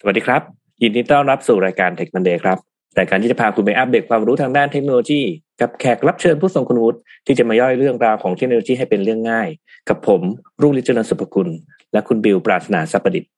[0.00, 0.42] สวัสดีครับ
[0.82, 2.58] ยินดีต้อนรับสู่รายการ Tech Monday ครับ
[2.98, 5.20] รายการที่จะพาคุณไปอัปเดตความรู้ทางด้านเทคโนโลยี
[5.60, 9.48] กับแขกรับเชิญผู้ทรงคุณวุฒิที่จะมาย่อยเรื่องราวของเทคโนโลยีให้เป็นเรื่องง่าย
[9.88, 10.20] กับผม
[10.60, 11.48] รุ่งฤทธิ์เจริญสุภกุล
[11.92, 13.30] และคุณบิวปราศนาสัพดิษฐ์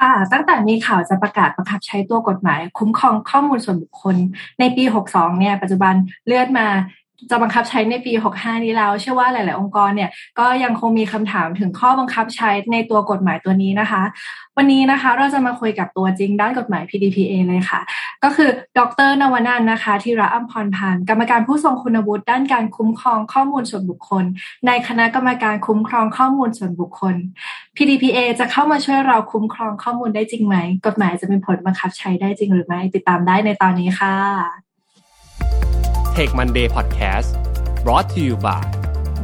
[0.00, 4.16] ค่ะ ตั้งแต่มีข่าวจะประกาศบังคับใช้ตัวกฎหมาย คุ้มครองข้อมูลส่วนบุคคล
[4.60, 5.94] ในปี 62 เนี่ย ปัจจุบัน
[6.26, 6.66] เลื่อนมา
[7.30, 14.02] จะบังคับใช้ในปี 65 นี้แล้ว เชื่อว่าหลาย ๆ องค์กรเนี่ยก็ยังคงมีคำถามถึงข้อบังคับใช้ในตัวกฎหมายตัวนี้นะคะ
[14.56, 17.80] วันนี้นะคะเราจะมาคุยกับตัวจริงด้านกฎหมาย PDPA เลยค่ะ
[18.24, 24.24] ก็คือดรนวนันนะคะธีระอัมพรพันธ์กรรมการผู้ทรงคุณวุฒิด้านการคุ้มครองข้อมูลส่วนบุคคล
[24.66, 27.14] ในคณะกรรมการคุ้มครองข้อมูลส่วนบุคคล
[27.76, 34.73] PDPA จะเข้ามาช่วยเราคุ้มครองข้อมูลได้จริงไหม กฎหมายจะมีผลบังคับใช้ได้จริงหรือไม่ติดตามได้ในตอนนี้ค่ะ
[36.18, 37.28] Take Monday Podcast
[37.84, 38.64] brought to you by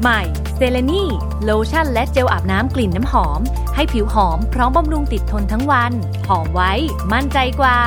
[0.03, 0.21] ใหม่
[0.57, 1.05] เซเลนี
[1.45, 3.41] โลชั่นและเจลอาบน้ำกลิ่นน้ำหอม
[3.75, 5.93] ให้ผิวหอมพร้อมบำรุงติดทนทั้งวัน
[6.29, 6.73] หอมไว้
[7.13, 7.79] มั่นใจกว่า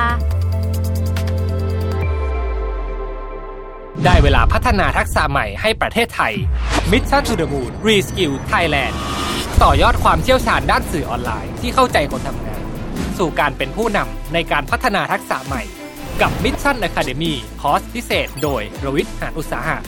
[4.04, 6.32] ได้เวลาพัฒนาทักษะใหม่ให้ประเทศไทย
[6.90, 8.94] Mission to the Moon Reskill Thailand
[9.62, 12.62] ต่อยอดความเชี่ยวชาญด้านสื่อออนไลน์ที่เข้าใจคนทำงาน
[13.18, 15.83] สู่การเป็นผู้นำในการพัฒนาทักษะใหม่
[16.22, 19.78] กับ Mission Academy คอร์สพิเศษ โดยรวิศ หาญอุตสาหะ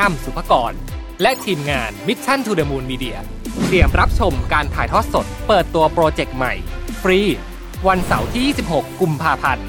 [0.00, 0.72] อ้ำสุภกร
[1.22, 3.16] และทีมงาน Mission to the Moon Media
[3.64, 6.52] เตรียมรับชมการถ่ายทอดสด เปิดตัวโปรเจกต์ใหม่
[7.02, 7.20] ฟรี
[7.88, 9.66] วันเสาร์ที่ 26 กุมภาพันธ์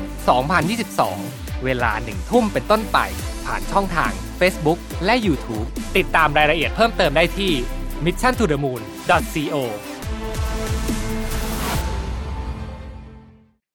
[0.82, 2.98] 2022 เวลาหนึ่งทุ่มเป็นต้นไป
[3.46, 7.52] ผ่านช่องทาง Facebook และ YouTube ติดตามรายละเอียดเพิ่มเติมได้ที่
[8.06, 9.56] mission to the moon co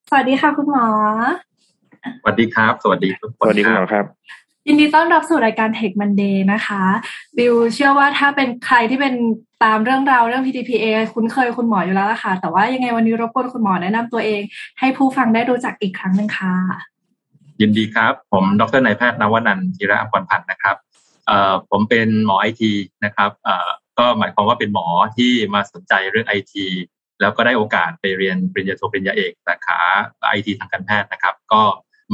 [0.08, 0.86] สวัสดีค่ะคุณหมอ
[2.20, 4.04] สวัสดีครับ สวัสดีทุกคนสวัสดีคุณหมอครับ
[4.66, 6.82] ยินดีต้อนรับสู่รายการ Tech Monday นะคะ
[7.36, 9.14] บิวเชื่อว่าถ้าเป็นใครที่เป็น
[9.64, 14.42] ตามเรื่องราวเรื่อง PTPA คุ้นเคยคุณหมออยู่แล้วล่ะค่ะ แต่ว่ายังไงวันนี้รบกวนคุณหมอแนะนำตัวเอง
[14.78, 16.54] ให้ผู้ฟังได้รู้จักอีกครั้งหนึ่งค่ะ
[17.60, 20.76] ยินดีครับ ผมดรนายแพทย์นวนันทิระอภรพันธ์นะครับ
[21.26, 22.72] เอ่อผมเป็นหมอไอที
[23.04, 23.68] นะครับเอ่อ
[23.98, 26.66] ก็หมายความว่าเป็นหมอที่มาสนใจเรื่องไอที
[27.20, 29.78] แล้วก็ได้โอกาสไปเรียนปริญญาโทปริญญาเอกสาขา
[30.28, 31.62] ไอทีทางการแพทย์นะครับ ก็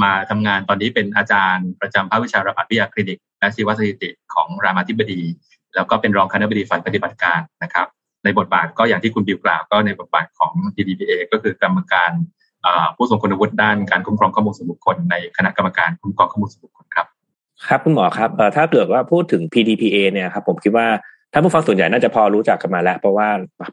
[0.03, 5.21] มาทำงานตอนนี้เป็นอาจารย์ประจำภาควิชาระบาดวิทยาคลินิก และชีวสถิติของรามาธิบดี
[5.75, 7.87] แล้วก็เป็นรองคณะบดีฝ่ายปฏิบัติการนะครับ
[8.25, 12.11] ในบทบาทก็อย่างที่คุณบิวกล่าวก็ในบทบาทของ DDPA ก็คือกรรมการ
[12.97, 17.07] ผู้ทรงคุณวุฒิด้านการคุ้มครองข้อมูลส่วนบุคคลในคณะกรรมการคุ้มครองข้อมูลส่วนบุคคลครับ
[17.67, 20.87] ครับคุณหมอครับถ้าเกิดว่าพูดถึง PDPA เนี่ยครับผมคิดว่า
[21.33, 23.29] ถ้าผู้ฟังส่วนใหญ่น่าจะพอรู้จักกันมาแล้ว เพราะว่า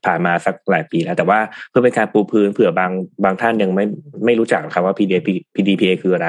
[0.06, 1.40] ผ่านมาสักหลายปีแล้ว แต่ว่า
[1.70, 2.92] เพื่อเป็นการปูพื้นเผื่อบาง
[3.24, 3.86] บางท่านยังไม่
[4.26, 6.28] ไม่รู้จักครับว่า PDPA PDPA คืออะไร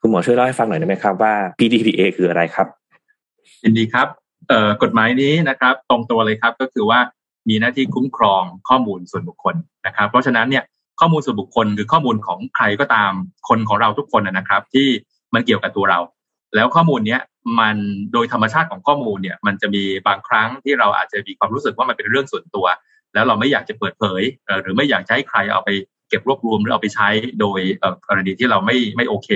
[0.00, 2.66] คุณหมอช่วยเล่าให้ฟังหน่อยได้ไหมครับว่า PDPA คืออะไรครับ
[3.64, 4.08] ยินดีครับ
[4.48, 7.00] เอ่อกฎหมายนี้นะครับ ตรงตัวเลยครับก็คือว่า
[7.48, 9.54] มีหน้าที่คุ้มครองข้อมูลส่วนบุคคล
[9.86, 10.64] นะครับ เพราะฉะนั้นเนี่ย
[11.00, 13.12] ข้อมูลส่วนบุคคลคือข้อมูลของใครก็ตาม
[13.48, 14.86] คนของเราทุกคนนะครับ ที่
[15.34, 15.98] มันเกี่ยวกับตัวเรา
[16.54, 17.20] แล้วข้อมูลเนี้ย
[17.60, 17.76] มัน
[18.12, 22.66] โดยธรรมชาติของข้อมูลเนี่ย มันจะมีบางครั้งที่เราอาจจะมีความรู้สึกว่ามันเป็นเรื่องส่วนตัว
[23.14, 24.22] แล้วเราไม่อยากจะเปิดเผย
[24.62, 25.70] หรือไม่อยากให้ใครเอาไป
[26.08, 27.08] เก็บรวบรวมหรือเอาไปใช้
[27.40, 27.60] โดย
[28.08, 29.28] กรณีที่เราไม่ไม่โอเค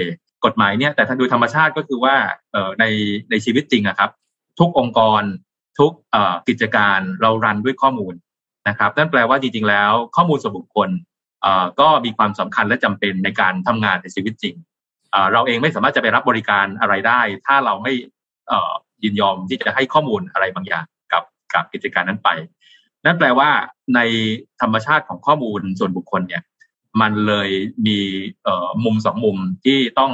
[0.44, 2.14] กฎหมายเนี่ยแต่ถ้าโดยธรรมชาติก็คือว่า
[2.80, 2.84] ใน
[3.30, 4.10] ในชีวิตจริงอะครับ
[4.58, 5.22] ทุกองค์กร
[5.78, 5.92] ทุก
[6.48, 8.14] กิจการเรารันด้วยข้อมูล
[8.68, 10.90] นะครับนั่นแปลว่าจริงๆแล้วข้อมูลส่วนบุคคล
[11.80, 14.54] ก็มีความสำคัญและจำเป็นในการทำงานในชีวิตจริง
[15.32, 17.92] เราเองไม่สามารถจะไปรับบริการอะไรได้ ถ้าเราไม่
[19.04, 21.22] ยินยอมที่จะให้ข้อมูลอะไรบางอย่างกับ
[21.54, 22.28] กับกิจการนั้นไป
[23.04, 23.50] นั่นแปลว่า
[23.94, 24.00] ใน
[24.60, 26.42] ธรรมชาติของข้อมูลส่วนบุคคลเนี่ย
[27.00, 27.50] มันเลย
[27.86, 27.98] มี
[28.84, 30.12] มุมสองมุมที่ต้อง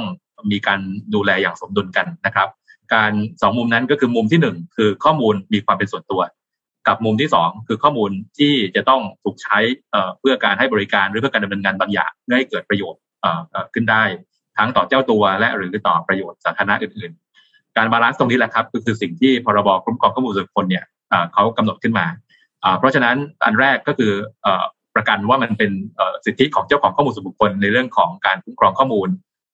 [0.51, 0.79] มีการ
[1.13, 2.49] ดูแลอย่างสมดุลกันนะครับ
[2.93, 6.21] การสองมุมนั้นก็คือมุมที่หนึ่งคือข้อมูลมีความเป็นส่วนตัว
[6.87, 9.57] กับมุมที่สองคือข้อมูลที่จะต้องถูกใช้
[10.19, 13.01] เพื่อการให้บริการหรือเพื่อการดำเนินงานบางอย่างเพื่อให้เกิดประโยชน์
[13.73, 14.03] ขึ้นได้
[14.57, 17.11] ทั้งต่อเจ้าตัวและหรือต่อประโยชน์สาธารณะอื่น
[17.45, 20.85] ๆ การ balance ตรงนี้แหละครับก็คือสิ่งที่พรบคุ้มครองข้อมูลส่วนบุคคลเนี่ย
[21.33, 22.05] เขากำหนดขึ้นมา
[22.79, 23.15] เพราะฉะนั้น
[23.45, 24.11] อันแรกก็คือ
[24.95, 25.71] ประกันว่ามันเป็น
[26.25, 29.09] สิทธิของเจ้าของข้อมูลส่วนบุคคลในเรื่องของการคุ้มครองข้อมูล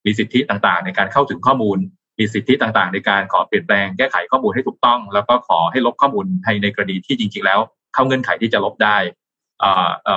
[0.06, 1.78] มีสิทธิต่างๆ ในการเข้าถึงข้อมูล
[2.20, 7.60] มีสิทธิต่างๆ ในการขอเปลี่ยนแปลงแก้ไขข้อมูลให้ถูกต้อง แล้วก็ขอให้ลบข้อมูลในในกรณีที่จริงๆ แล้ว
[7.94, 8.98] เข้าเงื่อนไขที่จะลบได้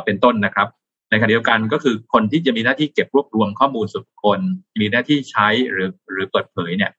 [0.05, 0.69] เป็นต้นนะครับ
[1.11, 4.41] ในขณะเดียวกันก็คือคนที่จะมีหน้าที่เก็บรวบรวมข้อมูลส่วนบุคคล
[4.81, 6.91] มีหน้าที่ใช้หรือหรือเปิดเผยเนี่ย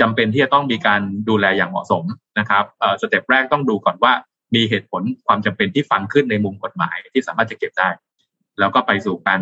[0.00, 2.04] จำเป็นที่จะต้องมีการดูแลอย่างเหมาะสม
[2.38, 2.64] นะครับ
[3.00, 4.12] สเต็ปแรกต้องดูก่อนว่า
[4.54, 7.88] มีเหตุผลความจำเป็นที่ฟังขึ้นในมุมกฎหมายที่สามารถจะเก็บได้
[8.58, 9.40] แล้วก็ไปสู่การ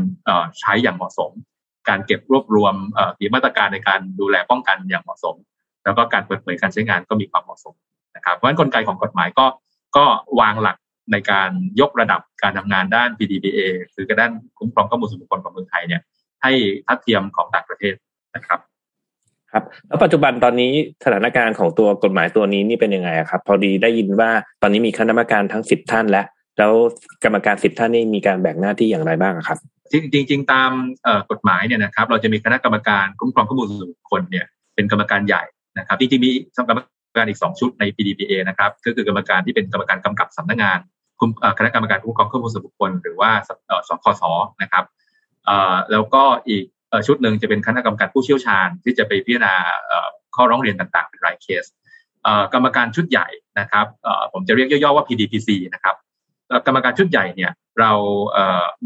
[0.61, 1.31] ใช้อย่างเหมาะสม
[1.89, 2.75] การเก็บรวบรวม
[3.21, 5.35] มีมาตรการในการดูแลป้องกันอย่างเหมาะสม
[5.85, 7.75] แล้วก็การเปิดเผยการใช้งานก็มีความเหมาะสม
[8.17, 9.47] นะครับเพราะฉะนั้นกลไกของกฎหมายก็
[9.97, 10.05] ก็
[10.41, 10.77] วางหลัก
[11.13, 11.51] ในการ
[11.81, 13.61] ยกระดับการทำงานด้าน PDPA
[13.95, 16.03] คือการด้านคุ้มครองข้อมูลส่วนบุคคลของเมืองไทยเนี่ย
[16.43, 16.53] ให้
[16.87, 17.95] ทัดเทียมของต่างประเทศ
[18.37, 18.61] นะครับ
[19.53, 20.73] ครับ แล้วปัจจุบันตอนนี้
[21.05, 24.31] สถานการณ์ของตัวกฎหมายตัวนี้นี่เป็นยังไงครับ พอดีได้ยินว่า
[24.63, 26.27] ตอนนี้มีคณะกรรมการทั้งสิบท่าน แล้ว
[26.59, 26.73] แล้ว
[27.25, 29.59] กรรมการสิบท่านนี่มีการแบ่งหน้าที่อย่างไรบ้างครับ
[29.93, 30.71] จริงจริงตาม
[31.31, 35.43] กฎหมายเนี่ยนะครับ เราจะมีคณะกรรมการคุ้มครองข้อมูลส่วนบุคคลเนี่ยเป็นกรรมการใหญ่
[35.79, 36.31] นะครับจริงๆมี
[36.69, 36.81] กรรม
[37.17, 40.79] การอีกสองชุดใน PDPA นะครับก็คือกรรมการที่เป็นกรรมการกำกับสำนักงาน
[41.59, 43.31] คณะกรรมการคุ้มครองข้อมูลส่วนบุคคล หรือว่า
[43.89, 44.23] สคส
[44.63, 44.85] นะครับ
[45.93, 46.65] แล้วก็อีก
[47.07, 49.55] ชุดหนึ่งจะเป็นคณะกรรมการผู้เชี่ยวชาญ ที่จะไปพิจารณา
[50.37, 51.65] ข้อร้องเรียนต่างๆ เป็นรายเคส
[52.55, 53.29] กรรมการชุดใหญ่
[53.61, 53.87] นะครับ
[54.33, 55.97] ผมจะเรียกย่อๆว่า PDPC นะครับ
[56.67, 57.93] กรรมการชุดใหญ่เนี่ยเรา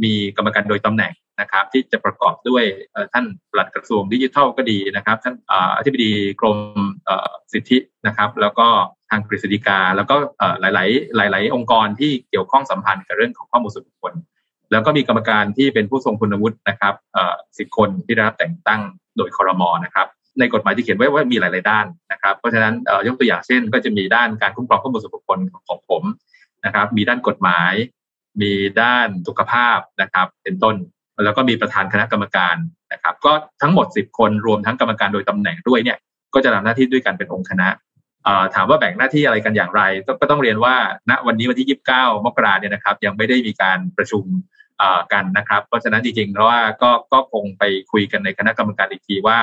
[0.05, 2.65] มีกรรมการโดยตำแหน่งนะครับ ที่จะประกอบด้วย
[3.13, 5.35] ท่านปลัดกระทรวงดิจิทัลก็ดีนะครับ ท่าน
[5.77, 6.59] อธิบดีกรม
[7.53, 8.69] สิทธินะครับ แล้วก็
[9.11, 10.15] ทางกฤษฎีกา แล้วก็
[10.61, 10.65] ห
[11.19, 14.15] ลาย ๆ หลาย ๆ องค์กรที่เกี่ยวข้องสัมพันธ์กับเรื่องของข้อมูลส่วนบุคคล
[14.71, 16.95] แล้วก็มีกรรมการที่เป็นผู้ทรงคุณวุฒินะครับ
[17.59, 18.81] สิบคนที่ได้รับแต่งตั้ง
[19.17, 20.07] โดยคอรมอนะครับ
[20.39, 22.75] ในกฎหมายที่เขียนไว้ว่ามีหลาย ๆ ด้านนะครับ เพราะฉะนั้น
[23.07, 26.03] ยกตัวอย่างเช่น ก็จะมีด้านการคุ้มครองข้อมูลส่วนบุคคลของผม
[26.65, 27.73] นะครับ มีด้านกฎหมาย
[28.43, 30.77] มีด้านสุขภาพนะครับ เป็นต้น
[31.25, 32.57] แล้วก็มีประธานคณะกรรมการ
[32.93, 35.99] นะครับ ก็ทั้งหมด 10 คนรวมทั้งกรรมการโดยตำแหน่งด้วยเนี่ย
[36.35, 37.69] ก็จะทำหน้าที่ด้วยกันเป็นองค์คณะ
[38.55, 39.83] ถามว่าแบ่งหน้าที่อะไรกันอย่างไร
[40.21, 40.75] ก็ต้องเรียนว่า
[41.11, 44.25] ณวันนี้วันที่ 29 มกราเนี่ยนะครับ ยังไม่ได้มีการประชุม
[45.13, 47.63] กันนะครับ เพราะฉะนั้นจริงๆแล้วว่าก็ก็คงไป
[47.93, 49.37] คุยกันในคณะกรรมการอีกทีว่า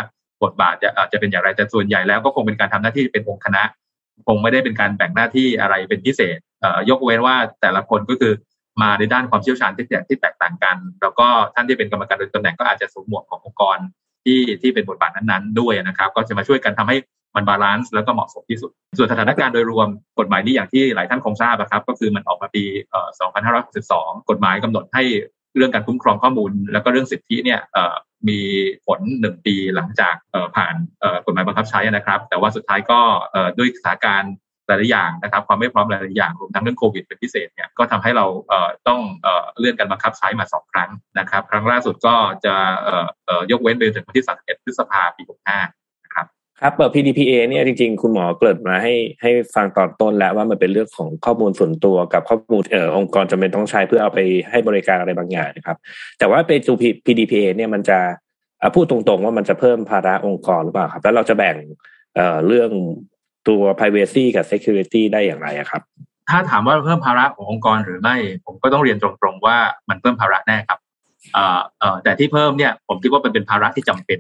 [0.44, 3.64] บทบาทจะจะเป็นอย่างไรแต่ส่วนใหญ่แล้วก็คงเป็นการทำหน้าที่เป็นองค์คณะ
[4.28, 6.38] คงไม่ได้เป็นการแบ่งหน้าที่อะไรเป็นพิเศษ
[6.90, 8.34] ยกเว้นว่าแต่ละคนก็คือ
[8.82, 13.78] มาในด้านความเชี่ยวชาญที่แตกที่แตกต่างกัน แล้วก็ท่านที่เป็นกรรมการโดยตำแหน่งก็อาจจะสวมหมวกขององค์กร
[14.24, 16.98] ที่ที่เป็นบทบาทนั้นๆ ด้วยนะครับ ก็จะมาช่วยกันทำให้
[17.36, 19.88] มัน balance แล้วก็เหมาะสมที่สุด ส่วนสถานการณ์โดยรวม
[20.20, 22.64] กฎหมายนี้อย่างที่หลายท่านคงทราบนะครับ ก็คือมันออกมาปี
[23.46, 25.04] 2562 กฎหมายกำหนดให้
[25.56, 27.60] เรื่องการคุ้มครองข้อมูล แล้วก็เรื่องสิทธิเนี่ย
[28.30, 28.40] มี
[28.86, 30.16] ผลหนึ่งปีหลังจาก
[30.56, 30.76] ผ่าน
[31.26, 33.00] กฎหมายบังคับใช้นะครับ แต่ว่าสุดท้ายก็
[33.58, 34.34] ด้วยสถานการณ์
[34.68, 38.26] หลายอย่างนะครับความไม่พร้อมหลายอย่างรวมทั้งเรื่องโควิดเป็นพิเศษเนี่ยก็ทำให้เรา
[38.88, 39.02] ต้อง
[39.58, 42.16] เลื่อนการบังคับใช้มาสองครั้งนะครับ ครั้งล่าสุดก็
[42.46, 42.56] จะ
[43.52, 45.22] ยกเว้นไปถึงวันที่ 31 พฤษภาปี
[45.64, 46.26] 65 นะครับ
[46.62, 54.20] ครับเปิด PDPA เนี่ยจริงๆ คุณหมอเกิดมาให้ให้ฟังตอนต้นแล้วว่ามันเป็นเรื่องของข้อมูลส่วนตัวกับข้อมูลเอ่อองค์กรจำเป็นต้องใช้เพื่อเอาไป
[54.50, 55.78] ให้บริการอะไรบางอย่างนะครับ
[56.20, 56.76] แต่ว่าเป็นตัว
[57.06, 58.00] PDPA เนี่ยมันจะ
[58.76, 61.56] พูดตรงๆว่ามันจะเพิ่มภาระองค์กรหรือเปล่าครับ แล้วเราจะแบ่ง
[62.16, 62.72] เอ่อเรื่อง
[63.48, 65.82] ตัว privacy กับ security ได้อย่างไรครับ
[66.30, 68.16] ถ้าถามว่าเพิ่มภาระขององค์กรหรือไม่
[68.46, 69.58] ผมก็ต้องเรียนตรงๆว่า
[69.90, 70.80] มันเพิ่มภาระแน่ครับ
[72.04, 74.20] แต่ที่เพิ่มเนี่ยผมคิดว่าเป็นเป็นภาระที่จำเป็น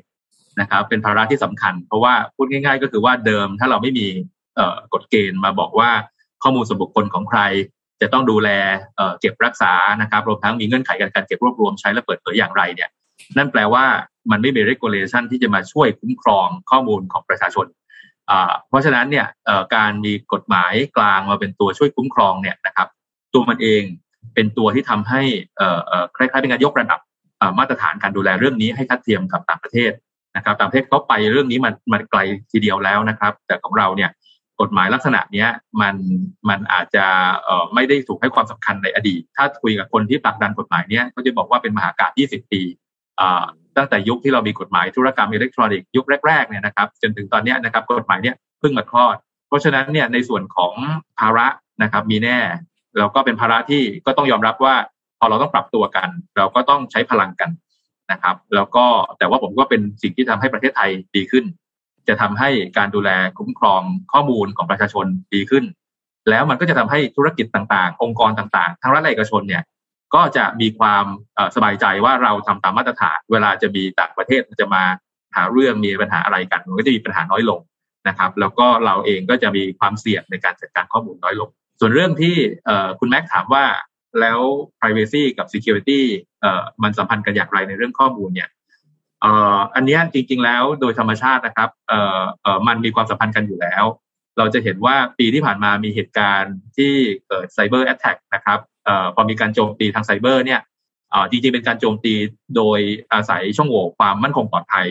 [0.59, 4.07] นะครับ เป็นภาระที่สำคัญ เพราะว่าพูดง่าย ๆ ก็คือว่าเดิมถ้าเราไม่มี
[4.93, 5.89] กฎเกณฑ์มาบอกว่า
[6.43, 7.41] ข้อมูลส่วนบุคคลของใคร
[8.01, 8.49] จะต้องดูแล
[9.19, 12.89] เก็บรักษานะครับรวมทั้งมีเงื่อนไขการการเก็บรวบรวมใช้และเปิดเผยอย่างไรเนี่ย
[13.37, 13.85] นั่นแปลว่า
[14.31, 17.65] มันไม่มี regulation ที่จะมาช่วยคุ้มครองข้อมูลของประชาชน
[18.67, 19.27] เพราะฉะนั้นเนี่ย
[19.75, 22.87] การมีกฎหมายกลางมาเป็นตัวช่วยคุ้มครองเนี่ยนะครับ
[23.33, 23.83] ตัวมันเอง
[24.35, 25.21] เป็นตัวที่ทำให้
[26.15, 26.99] คล้ายๆเป็นการยกระดับ
[27.59, 29.91] มาตรฐานการดูแลเรื่องนี้ให้ทัดเทียมกับต่างประเทศ
[30.35, 32.19] นะครับต่างประเทศเขาไปเรื่องนี้มันมันไกล
[32.51, 34.11] ทีเดียวแล้วนะครับ แต่ของเราเนี่ย
[34.61, 35.49] กฎหมายลักษณะเนี้ย
[35.81, 35.95] มัน
[36.49, 37.05] มันอาจจะ
[37.73, 42.61] ไม่ได้ถูกให้ความสำคัญในอดีต ถ้าคุยกับคนที่ผลักดันกฎหมายเนี้ยก็จะบอกว่าเป็นมหากาพย์20 ปี
[43.77, 49.15] ตั้งแต่ยุคที่เรามีกฎหมายธุรกรรมอิเล็กทรอนิกส์ยุคแรกๆเนี่ยนะครับจนถึงตอนนี้นะครับกฎหมายเนี่ยเพิ่งมาคลอด
[49.47, 50.73] เพราะฉะนั้นเนี่ยในส่วนของ
[51.19, 51.47] ภาระ
[51.83, 52.39] นะครับมีแน่
[52.97, 54.75] แล้วก็เป็นภาระที่ก็ต้องยอมรับว่า
[55.19, 57.49] พอเราต้องปรับตัวกัน เราก็ต้องใช้พลังกัน
[58.11, 58.85] นะครับ แล้วก็
[59.17, 61.45] แต่ว่าผมก็เป็นสิ่งที่ทำให้ประเทศไทยดีขึ้น
[62.07, 63.81] จะทำให้การดูแลคุ้มครอง
[64.13, 65.65] ข้อมูลของประชาชนดีขึ้น
[66.29, 69.63] แล้วมันก็จะทำให้ธุรกิจต่างๆ องค์กรต่างๆ ทั้งรัฐและเอกชนเนี่ย
[70.15, 71.05] ก็จะมีความ
[71.55, 74.83] สบายใจว่าเราทำตามมาตรฐาน เวลาจะมีต่างประเทศจะมา
[75.35, 77.61] หาเรื่องมีปัญหาอะไรกัน มันก็จะมีปัญหาน้อยลง
[78.07, 81.49] นะครับ แล้วก็เราเองก็จะมีความเสี่ยงในการจัดการข้อมูลน้อยลง
[81.79, 82.35] ส่วนเรื่องที่
[82.99, 83.65] คุณแม็กถามว่า
[84.21, 84.39] แล้ว
[84.79, 86.01] privacy กับ security
[86.83, 88.49] มันสัมพันธ์กันอย่างไรในเรื่องข้อมูลเนี่ย
[89.75, 91.69] อันนี้จริงๆแล้วโดยธรรมชาตินะครับ
[92.67, 93.83] มันมีความสัมพันธ์กันอยู่แล้ว
[94.37, 96.93] เราจะเห็นว่าปีที่ผ่านมามีเหตุการณ์ที่
[97.27, 98.59] เกิด cyber attack นะครับ
[99.15, 100.61] พอมีการโจมตีทางไซเบอร์เนี่ย
[101.29, 102.13] จริงๆเป็นการโจมตี
[102.55, 102.79] โดย
[103.13, 104.87] อาศัยช่องโหว่ความมั่นคงปลอดภัย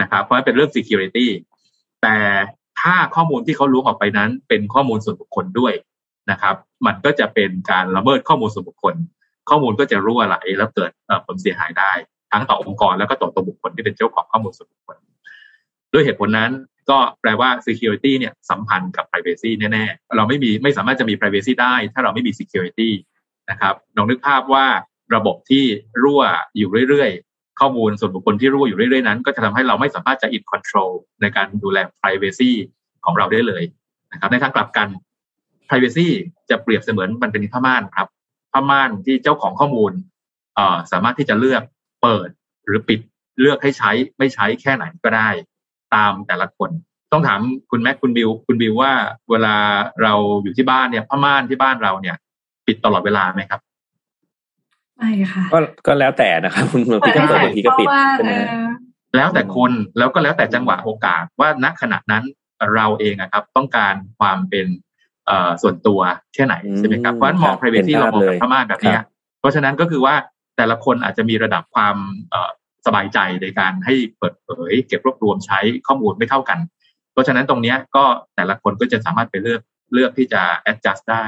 [0.00, 1.26] นะครับ เพราะเป็นเรื่อง security
[2.02, 2.16] แต่
[2.80, 5.72] ถ้าข้อมูลที่เขาล้วงออกไปนั้น เป็นข้อมูลส่วนบุคคลด้วย
[6.30, 8.94] นะครับ มันก็จะเป็นการละเมิดข้อมูลส่วนบุคคล
[9.50, 10.90] ข้อมูลก็จะรั่วไหลแล้วเกิด
[11.26, 11.92] ผลเสียหายได้
[12.32, 14.96] ทั้งต่อองค์กรแล้วก็ต่อตัวบุคคลที่เป็นเจ้าของข้อมูลส่วนบุคคล
[15.92, 16.50] ด้วยเหตุผลนั้น
[16.90, 22.90] ก็แปลว่า security เนี่ยสัมพันธ์กับ privacy แน่ๆ เราไม่มีไม่สามารถจะมี privacy ได้ ถ้าเราไม่มี security
[23.50, 24.66] นะครับลองนึกภาพว่า
[25.14, 25.64] ระบบที่
[26.02, 26.22] รั่ว
[26.56, 32.52] อยู่เรื่อยๆ ข้อมูลส่วนบุคคลที่รั่วอยู่เรื่อยๆนั้น ก็จะทำให้เราไม่สามารถจะ in control ในการดูแล privacy
[33.04, 33.62] ของเราได้เลย
[34.12, 34.88] นะครับในทางกลับกัน
[35.68, 36.08] privacy
[36.50, 38.08] จะเปรียบเสมือนมันเป็นผ้าม่านครับ
[38.52, 39.92] ผ้าม่านที่เจ้าของข้อมูล
[40.92, 41.62] สามารถที่จะเลือก
[42.02, 42.28] เปิด
[42.64, 43.00] หรือปิด
[43.40, 45.30] เลือกให้ใช้ไม่ใช้แค่ไหนก็ได้
[45.94, 46.70] ตามแต่ละคน
[47.12, 47.40] ต้องถาม
[47.70, 48.92] คุณแม็กคุณบิวคุณบิวว่า
[49.30, 49.54] เวลา
[50.02, 50.12] เรา
[50.42, 52.16] อยู่ที่บ้านเนี่ยผ้าม่านที่บ้านเราเนี่ย
[52.66, 53.60] ปิดตลอดเวลาไหมครับ
[54.96, 57.88] ไม่ค่ะก็ก็แล้วแต่นะครับคุณบางทีก็เปิดบางทีก็ปิด
[59.16, 62.24] แล้วแต่คนแล้วก็แล้วแต่จังหวะโอกาสว่าณขณะนั้น
[62.74, 64.66] เราเองครับ ต้องการความเป็น
[65.62, 66.00] ส่วนตัว
[66.34, 68.98] แค่ไหนใช่ไหมครับเพราะฉะนั้นมอง privacy เรามองแบบพม่าแบบนี้
[69.40, 70.14] เพราะฉะนั้นก็คือว่า
[70.56, 71.96] แต่ละคนอาจจะมีระดับความ
[72.86, 76.58] สบายใจในการให้เปิดเผย เก็บรวบรวมใช้ข้อมูลไม่เท่ากัน
[77.12, 78.04] เพราะฉะนั้นตรงนี้ก็
[78.36, 79.60] แต่ละคนก็จะสามารถไปเลือก
[79.92, 81.24] เลือกที่จะ adjust ได้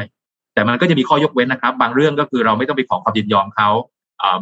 [0.54, 3.68] แต่มันก็จะมีข้อยกเว้นนะครับ บางเรื่องก็คือเราไม่ต้องไปขอความยินยอมเขา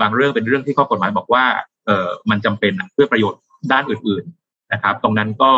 [0.03, 1.45] บางเรื่องเป็นเรื่องที่ข้อกฎหมายบอกว่า
[1.87, 3.41] เออมันจำเป็นเพื่อประโยชน์
[3.73, 5.53] ด้านอื่น ๆนะครับ ตรงนั้นก็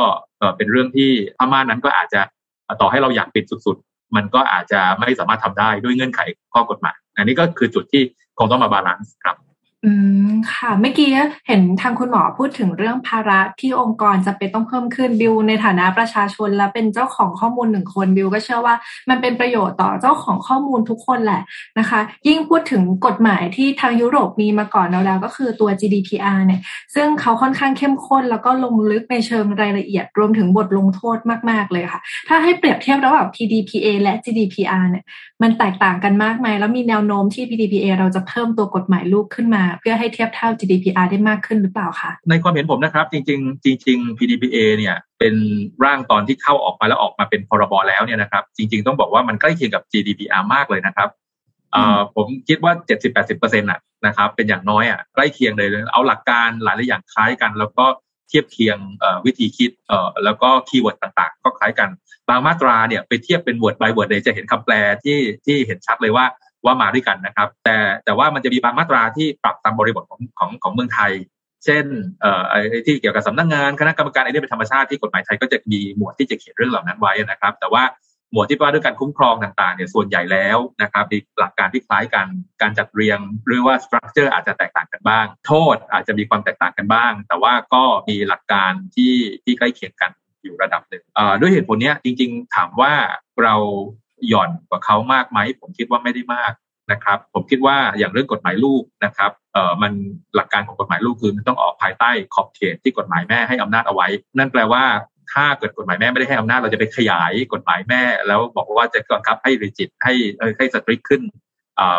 [0.56, 2.20] เป็นเรื่องที่ภาระนั้นก็อาจจะ
[2.80, 6.20] ต่อให้เราอยากปิดสุดๆ มันก็อาจจะไม่สามารถทำได้ด้วยเงื่อนไข
[6.54, 8.02] ข้อกฎหมาย อันนี้ก็คือจุดที่
[8.38, 9.36] คงต้องมา balance ครับ
[9.84, 9.92] อื
[10.28, 11.10] ม ค่ะ เมื่อกี้
[11.46, 18.74] เห็นทางคุณหมอพูดถึงเรื่องภาระที่องค์กรจะเป็นต้องเพิ่มขึ้นบิวในฐานะประชาชน และเป็นเจ้าของข้อมูลหนึ่งคนบิวก็เชื่อว่า
[19.08, 21.42] มันเป็นประโยชน์ต่อเจ้าของข้อมูลทุกคนแหละ
[21.78, 26.60] นะคะ ยิ่งพูดถึงกฎหมายที่ทางยุโรปมีมาก่อนแล้วแล้วก็คือตัว GDPR เนี่ย
[26.94, 31.18] ซึ่งเขาค่อนข้างเข้มข้น แล้วก็ลงลึกในเชิงรายละเอียดรวมถึงบทลงโทษ
[31.50, 35.04] มาก ๆ เลยค่ะ ถ้าให้เปรียบเทียบระหว่าง PDPA และ GDPR เนี่ย
[35.42, 45.34] มันแตกต่างกันมากไหมแล้วมีแนวโน้มที่ PDPA เราจะเพิ่มตัวกฎหมายลูกขึ้นมาเพื่อให้เทียบเท่า GDPR ได้มากขึ้นหรือเปล่าคะในความเห็นผมนะครับ จริง ๆ จริง ๆ PDPA เนี่ยเป็น
[45.84, 51.08] ร่างตอนที่เข้าออกมาแล้วออกมาเป็นพรบแล้วเนี่ยนะครับ จริง ๆ ต้องบอกว่ามันใกล้เคียงกับ GDPR มากเลยนะครับ
[52.16, 57.84] ผมคิดว่า 70-80%อนะนะครับ เป็นอย่างน้อยอะใกล้เคียงเลยเอาหลักการหลายๆอย่างคล้ายกัน แล้วก็
[58.28, 58.78] เทียบเคียง
[59.26, 59.70] วิธีคิด
[60.24, 61.88] แล้วก็คีย์เวิร์ดต่างๆ ก็คล้ายกัน
[62.28, 66.26] บางมาตราเนี่ยไปเทียบเป็น word by word เลยจะเห็นคำแปลที่ที่เห็นชัดเลยว่า
[66.64, 71.12] ว่ามาด้วยกันนะครับ แต่แต่ว่ามันจะมีบางมาตราที่ปรับตามบริบทของของของเมืองไทย
[71.64, 71.84] เช่น
[72.20, 72.54] เอ่อไอ
[72.86, 77.84] ที่เกี่ยวกับสำนักงงานคณะกรรมการไอ้นี่เป็นธรรมชาติที่กฎหมายไทยก็จะมีหมวดที่จะเขียนเรื่องเหล่านั้นไว้นะครับ แต่ว่า
[78.32, 82.26] หมวดที่ว่าด้วยการคุ้มครองต่างๆเนี่ยส่วนใหญ่แล้วนะครับมีหลักการที่คล้ายกัน
[82.62, 90.10] การจัดเรียงหรือว่าสตรัคเจอร์อาจจะแตกต่างกันบ้าง โทษอาจจะมีความแตกต่างกันบ้าง แต่ว่าก็มีหลักการที่ที่ใกล้เคียงกัน
[90.42, 91.04] อยู่ระดับหนึ่ง
[91.40, 92.92] ด้วยเหตุผลนี้จริง ๆ ถามว่า
[93.42, 93.54] เรา
[94.28, 96.52] หย่อนกว่าเขามากไหมผมคิดว่าไม่ได้มาก
[96.92, 99.92] นะครับ ผมคิดว่าอย่างเรื่องกฎหมายลูกนะครับเอ่อมัน
[100.34, 104.08] หลักการของกฎหมายลูกคือมันต้องออกภายใต้ขอบเขตที่กฎหมายแม่ให้อำนาจเอาไว้
[104.38, 104.84] นั่นแปลว่า
[105.32, 110.14] ถ้าเกิดกฎหมายแม่ไม่ได้ให้อำนาจเราจะไปขยายกฎหมายแม่ แล้วบอกว่าจะบังคับให้ริจิตให้
[110.58, 111.22] ให้สตริกขึ้น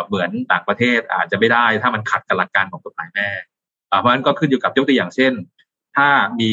[0.06, 3.28] เหมือนต่างประเทศอาจจะไม่ได้ ถ้ามันขัดกับหลักการของกฎหมายแม่
[4.00, 5.32] เพราะฉะนั้นก็ขึ้นอยู่กับยกตัวอย่างเช่น
[5.96, 6.08] ถ้า
[6.40, 6.50] มี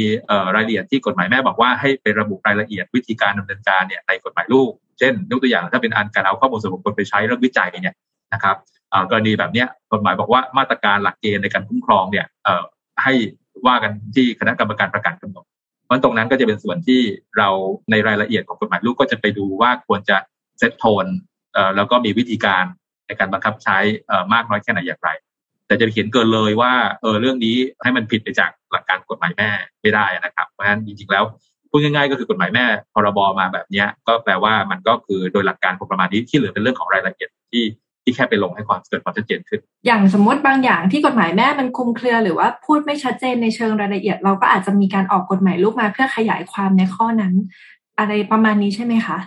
[0.56, 7.96] รายละเอียดที่กฎหมายแม่บอกว่าให้ไประบุรายละเอียดวิธีการดำเนินการเนี่ยในกฎหมายลูก เช่นยกตัวอย่างถ้าเป็นอันการเอาข้อมูลส่วนบุคคลไปใช้เรื่องวิจัยเนี่ย
[8.34, 8.56] นะครับ
[9.10, 12.26] กรณีแบบนี้กฎหมายบอกว่ามาตรการหลักเกณฑ์ในการคุ้มครองเนี่ย
[13.04, 13.14] ให้
[13.68, 15.46] ว่ากันที่คณะกรรมการประกันกำหนด
[15.86, 17.02] เพราะตรงนั้นก็จะเป็นส่วนที่
[17.38, 17.50] เรา
[17.92, 20.18] ในรายละเอียดของกฎหมายลูกก็จะไปดูว่าควรจะ
[20.58, 21.06] เซตโทน
[21.76, 22.66] แล้วก็มีวิธีการ
[23.08, 23.78] ในการบังคับใช้
[24.34, 25.10] มากน้อยแค่ไหนอย่างไร
[25.68, 29.50] แต่จะเขียนเกินเลยว่าเออเรื่องนี้ให้มันผิดไปจากหลักการกฎหมายแม่
[29.82, 31.24] ไม่ได้นะครับ เพราะฉะนั้นจริงๆแล้ว
[31.70, 37.64] พูดง่ายๆ ก็คือกฎหมายแม่พรบมาแบบนี้ก็แปลว่ามันก็คือโดยหลักการประมาณนี้ที่เหลือเป็นเรื่องของรายละเอียดที่
[38.04, 47.34] ที่แค่ไปลงให้ความเกิดความชัดเจนขึ้น อย่างสมมติบางอย่างที่กฎหมายแม่มันคุมเครือหรือว่าพูดไม่ชัดเจนในเชิงรายละเอียด เราก็อาจจะมีการออกกฎหมายลูกมาเพื่อขยายความในข้อนั้น
[48.00, 49.18] อะไรประมาณนี้ใช่ไหมคะ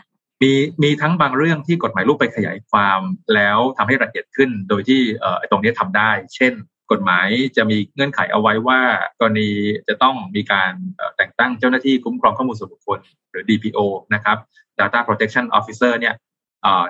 [0.43, 3.01] มีมีทั้งบางเรื่องที่กฎหมายลูกไปขยายความ
[3.35, 6.53] แล้วทำให้ละเอียดขึ้น โดยที่เอ่อตรงนี้ทำได้ เช่น
[6.91, 8.81] กฎหมายจะมีเงื่อนไขเอาไว้ว่า
[9.19, 9.49] กรณี
[9.89, 10.73] จะต้องมีการ
[11.17, 12.99] แต่งตั้งเจ้าหน้าที่คุ้มครองข้อมูลส่วนบุคคล
[13.31, 13.79] หรือ DPO
[14.15, 14.37] นะครับ
[14.79, 16.15] Data Protection Officer เนี่ย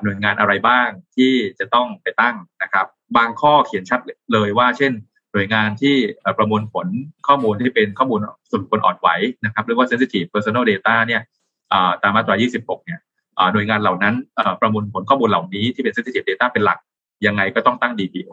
[0.02, 4.00] หน่วยงานอะไรบ้างที่จะต้องไปตั้งนะครับ บางข้อเขียนชัด
[4.32, 4.92] เลยว่า เช่น
[5.32, 5.96] หน่วยงานที่
[6.38, 6.86] ประมวลผล
[7.28, 9.08] ข้อมูลที่เป็นข้อมูลส่วนบุคคลอ่อนไหว
[9.44, 11.22] นะครับเรียกว่า sensitive personal data เนี่ย
[12.02, 13.00] ตามมาตรา 26 เนี่ย
[13.52, 14.14] หน่วยงานเหล่านั้น
[14.60, 16.78] ประมวลผลข้อมูลเหล่านี้ที่เป็น sensitive data เป็นหลัก
[17.26, 18.32] ยังไงก็ต้องตั้ง DPO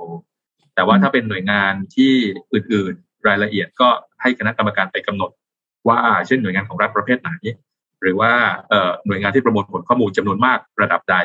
[0.77, 2.13] แต่ว่าถ้าเป็นหน่วยงานที่
[2.53, 3.89] อื่น ๆ รายละเอียดก็
[4.22, 5.31] ให้คณะกรรมการไปกำหนด
[5.89, 7.31] ว่าเช่นหน่วยงานของรัฐประเภทไหน
[8.01, 8.31] หรือว่า
[9.07, 11.17] หน่วยงานที่ประมวลผลข้อมูลจำนวนมากระดับใด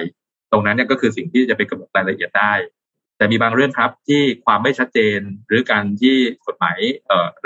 [0.53, 2.53] ตรงนั้นเนี่ยก็คือสิ่งที่จะไปกำหนดรายละเอียดได้
[3.17, 6.15] แต่มีบางเรื่องครับที่ความไม่ชัดเจนหรือการที่
[6.47, 6.79] กฎหมาย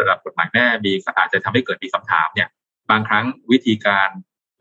[0.00, 2.48] ระดับกฎหมายแม่มีอาจจะทำให้เกิดมีคำถามเนี่ย
[2.90, 4.08] บางครั้งวิธีการ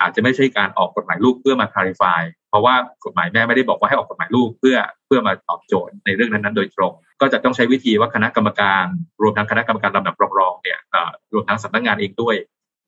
[0.01, 2.75] อาจจะไม่ใช่การออกกฎหมายลูกเพื่อมา clarify เพราะว่า
[3.05, 8.85] กฎหมายแม่ไม่ได้บอกว่าให้ออกกฎหมายลูกเพื่อเพื่อมาตอบโจทย์ในเรื่องนั้นๆ โดยตรง ก็จะต้องใช้วิธีว่าคณะกรรมการ
[9.21, 10.79] รวมทั้งคณะกรรมการลำดับรองๆเนี่ย
[11.33, 12.35] รวมทั้งสำนักงานเองด้วย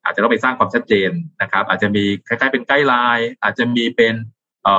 [0.03, 1.11] อาจจะต้องไปสร้างความชัดเจน
[1.41, 4.15] นะครับ อาจจะมีคล้ายๆเป็นไกด์ไลน์อาจจะมีเป็น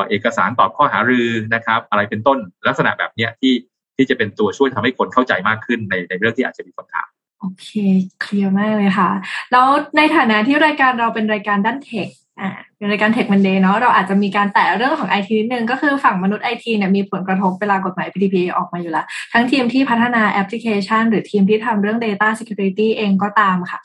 [0.08, 3.54] เอกสารตอบข้อหารือนะครับ อะไรเป็นต้นลักษณะแบบเนี้ยที่
[3.96, 7.08] ที่จะเป็นตัวช่วยทำให้คนเข้าใจมากขึ้นในในเรื่องที่อาจจะมีคำถาม
[7.40, 7.68] โอเค
[8.20, 9.10] เคลียร์มากเลยค่ะ
[9.52, 9.66] แล้ว
[9.96, 12.08] ในฐานะที่รายการเราเป็นรายการด้านเทค
[12.40, 23.80] อ่าเป็นรายการเทคมันเดย์เนาะเราอาจจะมีการแตะเรื่องของไอทีนิดนึงก็คือฝั่งมนุษย์ไอทีเนี่ยมีผลกระทบเวลากฎหมาย PDPA ออกมาอยู่แล้ว ทั้งทีมที่พัฒนาแอปพลิเคชัน หรือทีมที่ทำเรื่อง Data Security เองก็ตามค่ะ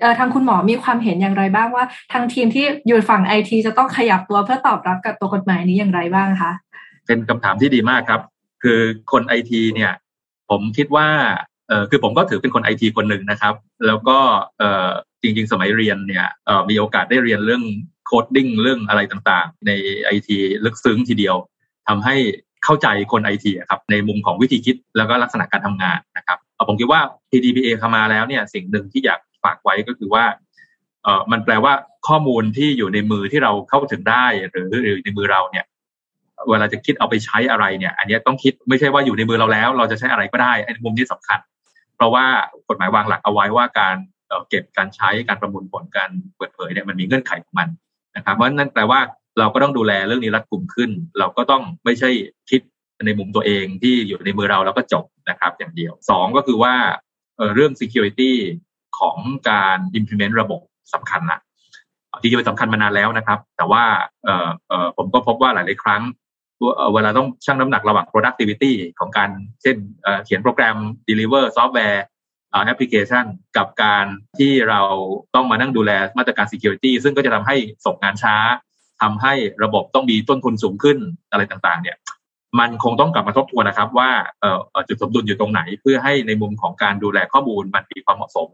[0.00, 6.52] เออทางคุณหมอมีความเห็นอย่างไรบ้างว่า ทางทีมที่อยู่ฝั่งไอทีจะต้องขยับตัวเพื่อตอบรับกับตัวกฎหมายนี้อย่างไรบ้างคะ
[7.06, 8.20] เป็นคำถามที่ดีมากครับ
[8.62, 8.80] คือ
[9.12, 9.92] คนไอทีเนี่ย
[10.50, 11.08] ผมคิดว่า
[11.90, 13.54] คือผมก็ถือเป็นคนไอทีคนหนึ่งนะครับ
[13.86, 14.18] แล้วก็
[14.58, 14.90] เออ
[15.22, 17.62] จริง ๆ สมัยเรียนเนี่ยเออมีโอกาสได้เรียนเรื่อง
[18.06, 19.70] coding เรื่องอะไรต่างๆ ใน
[20.04, 21.36] ไอทีลึกซึ้งทีเดียว
[21.88, 22.16] ทำให้
[22.64, 26.38] เข้าใจคนไอทีครับในมุมของวิธีคิดแล้วก็ลักษณะการทำงานนะครับ
[26.68, 27.00] ผมคิดว่า
[27.30, 30.24] PDPA เข้ามาแล้วเนี่ยสิ่งหนึ่งที่อยากฝากไว้ก็คือว่า
[31.02, 31.72] เออมันแปลว่า
[32.08, 35.64] ข้อมูลที่อยู่ในมือที่เราเข้าถึงได้หรือหรือในมือเราเนี่ย
[36.50, 41.38] เวลาจะคิดเอาไปใช้อะไรเนี่ย อันนี้ต้องคิดไม่ใช่ว่าอยู่ในมือเราแล้ว เราจะใช้อะไรก็ได้ไอ้มุมที่สำคัญ
[42.02, 42.26] ราะว่า
[42.68, 43.96] กฎหมายวางหลักเอาไว้ว่าการ
[44.48, 47.68] เก็บการใช้การประมวลผลการเปิดเผยเนี่ยมันมีเงื่อนไขของมัน
[48.16, 49.00] นะครับเพราะนั่นแปลว่า
[49.38, 52.10] เราก็ต้องดูแลเรื่องนี้รัดกลุ่มขึ้น เราก็ต้องไม่ใช่
[52.50, 52.60] คิด
[53.06, 56.74] ในมุมตัวเองที่อยู่ในมือเราแล้วก็จบนะครับอย่างเดียวสองก็คือว่า
[57.54, 58.32] เรื่อง security
[58.98, 59.18] ของ
[59.50, 60.60] การ implement ระบบ
[60.94, 61.38] สำคัญละ
[62.20, 63.84] จริงๆเป็นสำคัญมานานแล้วนะครับ แต่ว่า
[64.96, 66.02] ผมก็พบว่าหลาย ๆ ครั้ง
[66.94, 69.30] เวลาต้องชั่งน้ำหนักระหว่าง productivity ของการ
[69.62, 69.76] เช่น
[70.24, 70.76] เขียนโปรแกรม
[71.08, 72.04] deliver ซอฟต์แวร์
[72.66, 73.24] แอปพลิเคชัน
[73.56, 74.06] กับการ
[74.38, 74.80] ที่เรา
[75.34, 78.36] ต้องมานั่งดูแลมาตรการ security ซึ่งก็จะทำให้ส่งงานช้า
[79.02, 80.98] ทำให้ระบบต้องมีต้นทุนสูงขึ้น
[81.30, 81.96] อะไรต่างๆ เนี่ย
[82.58, 84.10] มันคงต้องกลับมาทบทวนนะครับ ว่า
[84.88, 88.48] จุดสมดุลอยู่ตรงไหน เพื่อให้ในมุมของการดูแลข้อมูลมันมีความเหมาะสม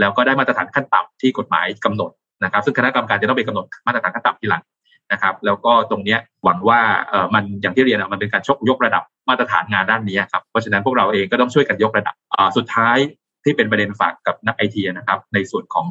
[0.00, 2.10] แล้วก็ได้มาตรฐานขั้นต่ำที่กฎหมายกำหนด
[2.44, 4.62] นะครับ ซึ่งคณะกรรมการจะต้องไปกำหนดมาตรฐานขั้นต่ำทีหลัง
[5.12, 12.14] นะครับ แล้วก็ตรงนี้หวังว่าเออมันอย่างที่เรียนมันเป็นการชกยกระดับมาตรฐานงานด้านนี้ครับเพราะฉะนั้นพวกเราเองก็ต้องช่วยกันยกระดับ
[12.56, 12.98] สุดท้าย
[13.44, 15.86] ที่เป็นประเด็นฝากกับนักไอทีนะครับ ในส่วนของ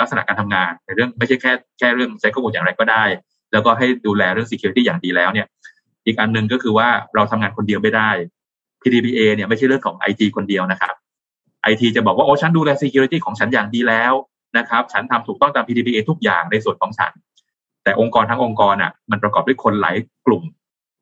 [0.00, 3.04] ลักษณะการทำงานในเรื่องไม่ใช่แค่แค่เรื่องใช้ข้อมูลอย่างไรก็ได้
[3.52, 5.46] แล้วก็ให้ดูแลเรื่อง security อย่างดีแล้วเนี่ย
[6.06, 8.10] อีกอันหนึ่งก็คือว่าเราทำงานคนเดียวไม่ได้
[8.82, 10.94] PDPA เนี่ยไม่ใช่เรื่องของไอทีคนเดียวนะครับ
[11.62, 14.12] ไอทีจะบอกว่าโอ้ฉันดูแล security ของฉันอย่างดีแล้ว
[14.58, 17.12] นะครับ ฉันทำถูกต้องตาม PDPA ทุกอย่างในส่วนของฉัน
[17.86, 19.96] แต่องค์กรทั้งองค์กรอะมันประกอบด้วยคนหลาย
[20.26, 20.42] กลุ่ม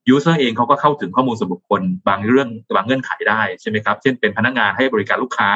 [0.08, 5.50] ยูเซอร์เองเขาก็เข้าถึงข้อมูลส่วนบุคคลบางเรื่องบางเงื่อนไขได้ใช่ไหมครับ เช่นเป็นพนักงานให้บริการลูกค้า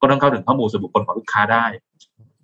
[0.00, 1.64] ก็ต้องเข้าถึงข้อมูลส่วนบุคคลของลูกค้าได้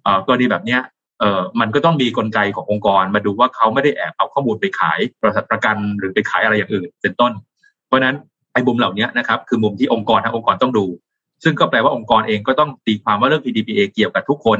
[0.06, 0.80] อ่ากรณีแบบเนี้ย
[1.20, 7.32] เอ่อมันก็ต้องมีกลไกขององค์กรมาดูว่าเขาไม่ได้แอบเอาข้อมูลไปขายบริษัทประกันหรือไปขายอะไรอย่างอื่นเป็นต้น
[7.86, 8.16] เพราะนั้น
[8.52, 10.86] ไอ้มุมเหล่านี้นะครับคือมุมที่องค์กรทั้งองค์กรต้องดู
[11.44, 14.58] ซึ่งก็แปลว่าองค์กรเองก็ต้องตีความว่าเรื่อง PDPA เกี่ยวกับทุกคน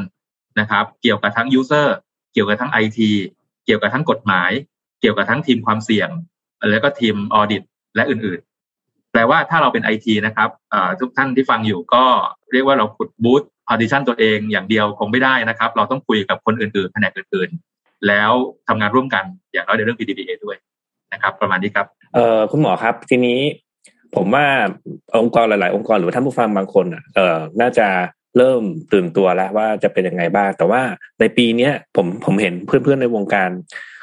[0.61, 1.89] นะครับ เกี่ยวกับทั้ง user
[2.33, 2.99] เกี่ยวกับทั้ง IT
[3.67, 4.51] เกี่ยวกับทั้งกฎหมาย
[5.01, 6.09] เกี่ยวกับทั้งทีมความเสี่ยง
[6.71, 7.63] แล้วก็ทีมออดิต
[7.97, 10.49] และอื่นๆ แปลว่าถ้าเราเป็น IT นะครับ
[11.01, 12.05] ทุกท่านที่ฟังอยู่ก็
[12.53, 18.31] เรียกว่าเราขุดบูธพาร์ติชันตัวเองอย่างเดียวคงไม่ได้นะครับ เราต้องคุยกับคนอื่นๆแผนกอื่นๆ แล้ว
[18.69, 20.57] ทำงานร่วมกันอย่างน้อยในเรื่อง PDPA ด้วย
[21.13, 23.39] นะครับ ประมาณนี้ครับเอ่อคุณหมอครับทีนี้
[24.17, 24.47] ผมว่า
[25.21, 27.87] องค์กรหลาย ๆ องค์กรหรือท่านผู้ฟังบางคนอะเอ่อน่าจะ
[28.39, 30.83] เริ่มตื่นตัวแล้วว่าจะเป็นยังไงบ้าง แต่ว่า
[31.21, 33.51] ในปีนี้ผมผมเห็นเพื่อนๆในวงการ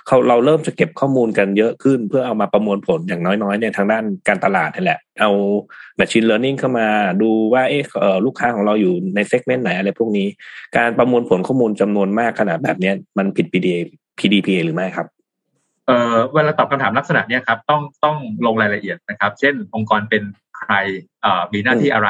[0.08, 5.32] เขาเราเริ่มจะเก็บข้อมูลกันเยอะขึ้น เพื่อเอามาประมวลผลอย่างน้อยๆเนี่ยทางด้านการตลาดนี่แหละ เอา
[6.00, 6.88] machine learning เข้ามา
[7.22, 7.84] ดูว่าเอ๊ะ
[8.26, 10.28] ลูกค้าของเราอยู่ในเซกเมนต์ไหนอะไรพวกนี้
[10.78, 13.80] การประมวลผลข้อมูลจำนวนมากขนาดแบบนี้มันผิด PDA
[14.19, 15.08] PDPA หรือไม่ครับ
[15.88, 20.24] เอ่อเวลาตอบคำถามลักษณะนี้ครับต้องต้องลงรายละเอียดนะครับ เช่นองค์กรเป็น
[20.60, 20.74] ใคร
[21.22, 22.10] เอ่อมีหน้าที่อะไร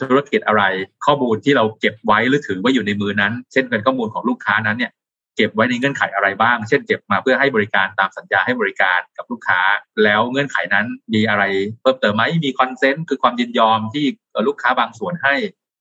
[0.00, 0.62] ธุรกิจอะไร
[1.06, 4.92] ข้อมูลที่เราเก็บไว้หรือถือว่าอยู่ในมือนั้น เช่นเป็นข้อมูลของลูกค้านั้นเนี่ย
[5.36, 9.60] เก็บไว้ในเงื่อนไขอะไรบ้าง เช่นเก็บมาเพื่อให้บริการตามสัญญาให้บริการกับลูกค้า
[10.04, 11.42] แล้วเงื่อนไขนั้นมีอะไร
[11.80, 14.04] เพิ่มเติมไหมมีคอนเซนต์คือความยินยอมที่
[14.48, 15.34] ลูกค้าบางส่วนให้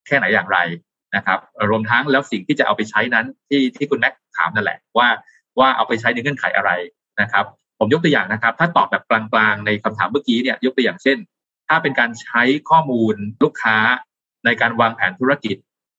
[0.07, 0.57] แค่ไหนอย่างไร
[1.15, 5.07] นะครับรวมทั้งแล้วสิ่งที่จะเอาไปใช้นั้นที่ที่คุณแม็กถามนั่นแหละว่า
[5.59, 6.71] ว่าเอาไปใช้ในเงื่อนไขอะไร
[7.21, 7.45] นะครับ
[7.79, 11.17] ผมยกตัวอย่างนะครับ ถ้าตอบแบบกลางๆในคำถามเมื่อกี้เนี่ยยกตัวอย่างเช่น
[11.73, 13.77] ถ้าเป็นการใช้ข้อมูลลูกค้า
[14.45, 15.57] ในการวางแผนธุรกิจ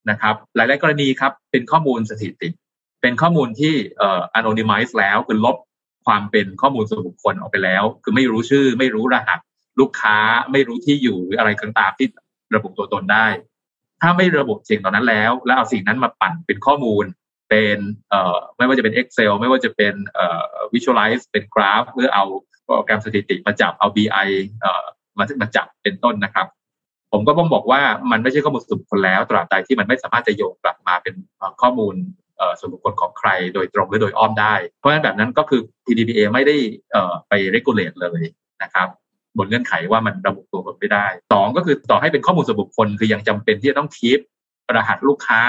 [0.09, 2.49] นะครับ หลาย ๆ กรณีครับเป็นข้อมูลสถิติ
[3.01, 5.57] เป็นข้อมูลที่เอ่อ anonymize แล้วคือลบ
[6.05, 9.39] ความเป็นข้อมูลส่วนบุคคลออกไปแล้ว คือไม่รู้ชื่อ ไม่รู้รหัส
[9.79, 10.17] ลูกค้า
[10.51, 12.07] ไม่รู้ที่อยู่หรืออะไรต่างๆที่
[12.55, 13.27] ระบุตัวตนได้
[14.01, 17.05] ถ้าไม่ระบุสิ่งเหล่านั้นแล้ว แล้วเอาสิ่งนั้นมาปั่นเป็นข้อมูล
[17.49, 17.77] เป็น
[18.09, 22.25] เอ่อไม่ว่าจะเป็น Excel ไม่ว่าจะเป็นเอ่อ Visualize เป็นกราฟหรือเอา
[22.65, 24.29] โปรแกรมสถิติมาจับเอา BI
[24.61, 24.85] เอ่อ
[25.19, 26.47] มามาจับเป็นต้นนะครับ
[27.11, 31.15] ผมก็ต้องบอกว่ามันไม่ใช่ข้อมูลส่วนบุคคลแล้วตราบใดที่มันไม่สามารถจะโยงกลับมาเป็น
[31.61, 31.95] ข้อมูล
[32.59, 36.55] ส่วนบุคคลของใครโดยตรงหรือโดยอ้อมได้ เพราะฉะนั้นแบบนั้นก็คือ PDPA ไม่ได้
[37.29, 38.21] ไป regulate เลย
[38.63, 38.87] นะครับ
[39.37, 44.11] บนเงื่อนไขว่ามันระบุตัวตนไม่ได้สองก็คือต่อให้เป็นข้อมูลส่วนบุคคลคือยังจำเป็นที่จะต้องคี
[44.67, 45.41] ปรหัสลูกค้า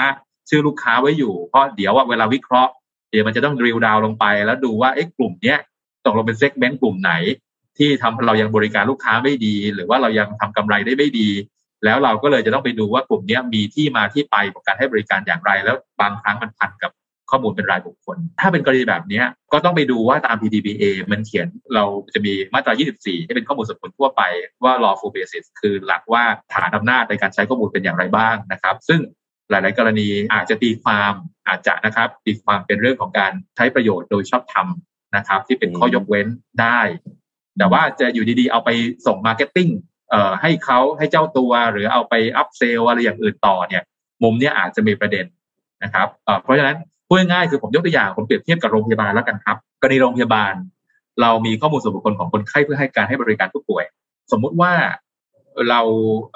[0.49, 2.71] ชื่อลูกค้าไว้อยู่ เพราะเดี๋ยวว่าเวลาวิเคราะห์
[3.11, 5.57] เดี๋ยวมันจะต้องดริลดาวลงไป แล้วดูว่าเอ๊ะกลุ่มเนี้ย
[6.05, 7.11] ตกลงเป็นเซกเมนต์กลุ่มไหน
[7.77, 11.29] ที่ทำเรายังบริการลูกค้าไม่ดี หรือว่าเรายังทำกำไรได้ไม่ดี
[11.85, 16.91] แล้วเราก็เลยจะต้องไปดูว่ากลุ่มนี้มีที่มาที่ไปของการให้บริการอย่างไร แล้วบางครั้งมันพันกับ
[17.31, 19.21] ข้อมูลเป็นรายบุคคล ถ้าเป็นกรณีแบบนี้
[19.53, 24.21] ก็ต้องไปดูว่าตาม PDPA มันเขียนเราจะมีมาตรา 24 ที่เป็นข้อมูลส่วนบุคคลทั่วไป
[24.63, 28.99] ว่า lawful basis คือหลักว่าฐานอำนาจในการใช้ข้อมูลเป็นอย่างไรบ้างนะครับ ซึ่ง
[29.49, 31.13] หลาย ๆ กรณีอาจจะตีความ
[31.47, 34.67] อาจจะนะครับตีความเป็นเรื่องของการใช้ประโยชน์โดยชอบธรรม
[35.15, 36.27] นะครับ ที่เป็นข้อยกเว้น
[36.61, 36.79] ได้
[37.57, 38.69] แต่ว่าจะอยู่ดีๆ เอาไป
[39.05, 39.69] ส่ง marketing
[40.41, 43.83] ให้เขาให้เจ้าตัวหรือเอาไป upsell อะไรอย่างอื่นต่อเนี่ย
[44.23, 45.25] มุมนี้อาจจะมีประเด็น
[45.83, 46.07] นะครับ
[46.43, 50.53] เพราะฉะนั้นพูดง่ายๆคือผมยกตัวอย่างผมเปรียบเทียบกับโรงพยาบาลแล้วกันครับกรณีโรงพยาบาล
[51.21, 53.83] เรามีข้อมูลส่วนบุคคลของคนไข้เพื่อให้การให้บริการผู้ป่วย
[54.31, 54.73] สมมุติว่า
[55.69, 55.81] เรา
[56.33, 56.35] เ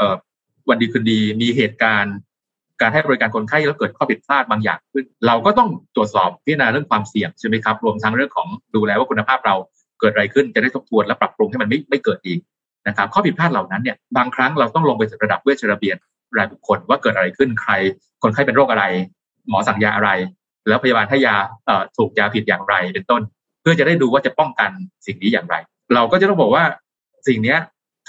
[0.70, 2.16] วันดีคืนดีมีเหตุการณ์
[2.82, 9.56] การให้บริการคนไข้แล้วเกิดข้อผิดพลาดบางอย่างขึ้น เราก็ต้องตรวจสอบพิจารณาเรื่องความเสี่ยงใช่ไหมครับ รวมทั้งเรื่องของดูแลว่าคุณภาพเรา
[10.02, 12.40] เกิดอะไรขึ้นจะได้ทบทวนและปรับปรุงให้มันไม่ไม่เกิดอีก
[12.88, 15.98] นะครับ ข้อผิดพลาดเหล่านั้นเนี่ยบางครั้งเราต้องลงไปถึงระดับเวชระเบียน
[16.38, 17.72] รายบุคคลว่าเกิดอะไรขึ้นใคร
[18.24, 18.86] คนไข้เป็นโรคอะไร
[19.50, 20.10] หมอสั่งยาอะไร
[20.68, 21.36] แล้วพยาบาลให้ยา
[21.98, 23.22] ถูกยาผิดอย่างไรเป็นต้น
[23.62, 24.70] เพื่อจะได้ดูว่าจะป้องกัน
[25.08, 25.56] สิ่งนี้อย่างไร
[25.94, 26.64] เราก็จะต้องบอกว่า
[27.28, 27.60] สิ่งเนี้ย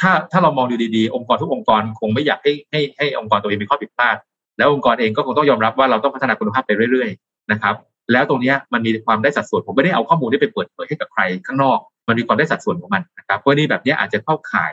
[0.00, 4.16] ถ้าถ้าเรามองดูดีๆ องค์กรทุกองค์กรคงไม่อยากให้ให้ให้องค์กรตัวเองมีข้อผิดพลาด
[4.58, 7.74] แล้วองค์กรเองก็คงต้องยอมรับว่าเราต้องพัฒนาคุณภาพไปเรื่อยๆนะครับ
[8.12, 14.70] แล้วตรงนี้มันมีความได้สัดส่วนผมไม่ได้เอาข้อมูลนี้ไปเปิดเผยให้กับใครข้างนอก มันมีความได้สัดส่วนของมันนะครับเพราะนี่แบบนี้อาจจะเข้าข่าย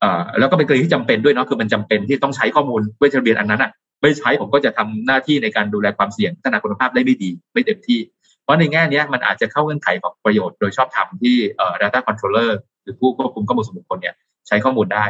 [0.00, 3.70] เอ่อแล้วก็เป็นกรณีที่จำเป็นด้วยเนาะคือมันจำเป็นที่ต้องใช้ข้อมูลเวชระเบียนอันนั้นอะ
[4.02, 8.00] ไม่ใช้ผมก็จะทำหน้าที่ในการดูแลความเสี่ยงพัฒนาคุณภาพได้ไม่ดี ไม่เต็มที่
[8.42, 12.50] เพราะในแง่นี้มันอาจจะเข้าเงื่อนไขของประโยชน์โดยชอบธรรมที่เอ่อ data controller
[12.82, 14.14] หรือผู้ควบคุมข้อมูลส่วนบุคคลเนี่ย
[14.48, 15.04] ใช้ข้อมูลได้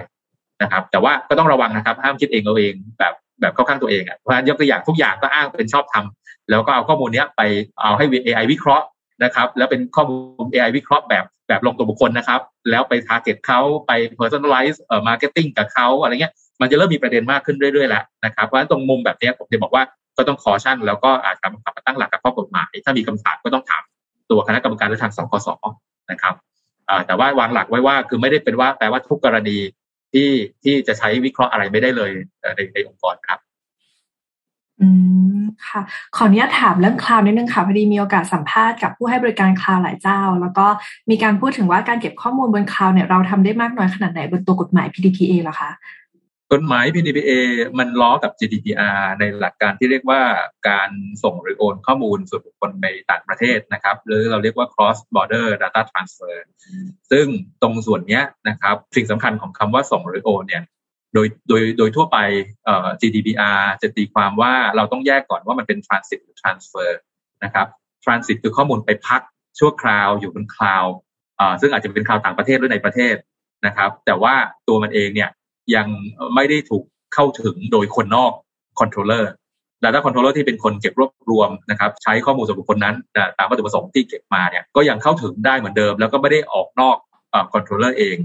[0.63, 6.05] นะครับ แต่ว่าก็ต้องระวังนะครับห้ามคิดเองเอาเองแบบแบบเข้าข้างตัวเองอะเพราะฉะนั้นยกตัวอย่างทุกอย่างก็อ้างเป็นชอบธรรม
[6.53, 7.43] แล้วก็เอาข้อมูลนี้ไป
[7.83, 8.87] เอาให้ AI วิเคราะห์
[9.25, 19.83] นะครับ แล้วเป็นข้อมูล AI วิเคราะห์แบบแบบลงตัวบุคคลนะครับ แล้วไป target เขาไป personalize เอ่อ marketing กับเขาอะไรเงี้ยมันจะเริ่มมีประเด็นมากขึ้นเรื่อยๆแล้วนะครับเพราะฉะนั้นตรงมุมแบบนี้ผมจะบอกว่า
[20.17, 23.83] ก็ต้องคอชั่น แล้วก็อาจจะกลับมาตั้งหลักกับข้อกฎหมาย ถ้ามีคำถามก็ต้องถาม
[24.31, 25.49] ตัวคณะกรรมการหรือทางสคส
[26.11, 26.35] นะครับ
[27.07, 29.59] แต่ว่าวางหลักไว้ว่าคือไม่ได้เป็นว่าแปลว่าทุกกรณี
[30.13, 30.31] ที่
[30.65, 32.11] ที่จะใช้วิเคราะห์อะไรไม่ได้เลย
[32.57, 33.39] ในในองค์กรครับ
[34.81, 34.89] อื
[35.41, 35.81] มค่ะ
[36.17, 40.67] ขออนุญาตถามเรื่องคลาวนิดนึงค่ะ พอดีมีโอกาสสัมภาษณ์กับผู้ให้บริการคลาวหลายเจ้า แล้วก็
[41.11, 45.71] มีการพูดถึงว่าการเก็บข้อมูลบนคลาวเนี่ยเราทำได้มากน้อยขนาดไหนบนตัวกฎหมาย PDPA หรอคะ
[46.53, 47.31] กฎหมาย PDPA
[47.79, 50.23] มันล้อกับ GDPR ในหลักการที่เรียกว่า
[50.69, 50.91] การ
[51.23, 56.37] ส่งหรือโอนข้อมูลส่วนบุคคลในต่างประเทศนะครับ หรือเราเรียกว่า cross border data transfer
[57.11, 57.27] ซึ่ง
[57.63, 60.63] ตรงส่วนนี้นะครับ สิ่งสำคัญของคำว่าส่งหรือโอนเนี่ย
[61.15, 62.19] โดยโดยโดยทั่วไป
[63.01, 66.91] GDPR จะตีความว่าเราต้องแยกก่อนว่ามันเป็น transit หรือ transfer
[67.45, 67.67] นะครับ
[68.05, 69.23] transit คือข้อมูลไปพัก
[69.59, 70.85] ชั่วคราวอยู่บน cloud
[71.61, 73.17] ซึ่งอาจจะเป็น cloud ต่างประเทศหรือในประเทศ
[73.67, 74.35] นะครับ แต่ว่า
[74.69, 75.31] ตัวมันเองเนี่ย
[75.75, 75.87] ยัง
[76.35, 76.83] ไม่ได้ถูก
[77.15, 78.33] เข้าถึงโดยคนนอก
[78.79, 79.33] คอนโทรลเลอร์
[79.83, 82.95] Data Controller ที่เป็นคนเก็บรวบรวมนะครับ ใช้ข้อมูลส่วนบุคคลนั้น
[83.39, 86.97] ตามวัตถุประสงค์ที่เก็บมาเนี่ยก็ยังเข้าถึงได้เหมือนเดิม แล้วก็ไม่ได้ออกนอก
[87.53, 88.17] controller เอง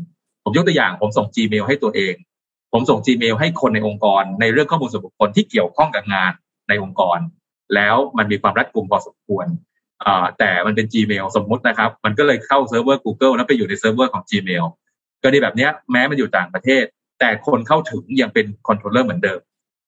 [0.43, 2.13] ผมยกตัวอย่างผมส่ง Gmail ให้ตัวเอง
[2.71, 6.31] ผมส่ง Gmail ให้คนในองค์กร ในเรื่องข้อมูลส่วนบุคคลที่เกี่ยวข้องกับงาน
[6.69, 7.19] ในองค์กร
[7.75, 9.47] แล้วมันมีความรัดกุมพอสมควร
[10.39, 14.65] แต่มันเป็น Gmail สมมุตินะครับ มันก็เลยเข้าเซิร์ฟเวอร์ Google แล้วไปอยู่ในเซิร์ฟเวอร์ของ Gmail
[15.21, 16.83] กรณีแบบนี้แม้มันอยู่ต่างประเทศ
[17.19, 19.39] แต่คนเข้าถึงยังเป็น controller เหมือนเดิม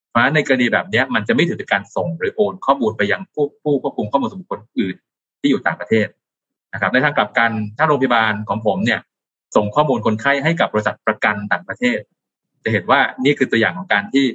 [0.09, 4.95] เพราะในกรณีแบบนี้มันจะไม่ถือเป็นการส่งหรือโอนข้อมูลไปยังผู้ผู้ควบคุมข้อมูลส่วนบุคคลอื่น
[5.39, 6.07] ที่อยู่ต่างประเทศ
[6.73, 8.99] นะครับในทางกลับกันถ้าโรงพยาบาลของผมเนี่ย
[9.55, 11.99] ส่งข้อมูลคนไข้ให้กับบริษัทประกันต่างประเทศ
[12.63, 14.25] จะเห็นว่านี่คือตัวอย่างของการที่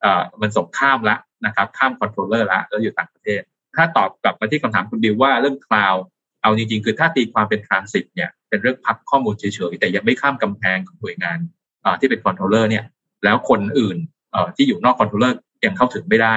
[0.00, 1.16] เอ่อมันส่งข้ามละ
[1.46, 3.40] นะครับ ข้าม controller ละแล้วอยู่ต่างประเทศ
[3.76, 5.94] ถ้าตอบกลับมาที่คำถามคุณบิวว่าเรื่อง cloud
[6.42, 11.38] เอาจริงๆ คือถ้าตีความเป็น transit เนี่ยเป็นเรื่องพักข้อมูลเฉยๆแต่ยังไม่ข้ามกำแพงของหน่วยงาน
[12.00, 12.84] ที่เป็น controller เนี่ย
[13.24, 13.96] แล้วคนอื่น
[14.56, 16.34] ที่อยู่นอก controller ยังเข้าถึงไม่ได้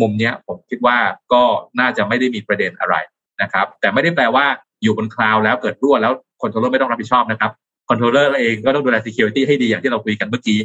[0.00, 0.96] มุมเนี้ยผมคิดว่า
[1.32, 1.42] ก็
[1.80, 2.94] น่าจะไม่ได้มีประเด็นอะไร
[3.42, 4.46] นะครับ แต่ไม่ได้แปลว่า
[4.82, 7.50] อยู่บน cloud แล้วเกิดรั่วแล้วcontroller ไม่ต้องรับผิดชอบนะครับ
[7.88, 10.58] controller เองก็ต้องดูแล security ให้ดีอย่างที่เราคุยกันเมื่อกี้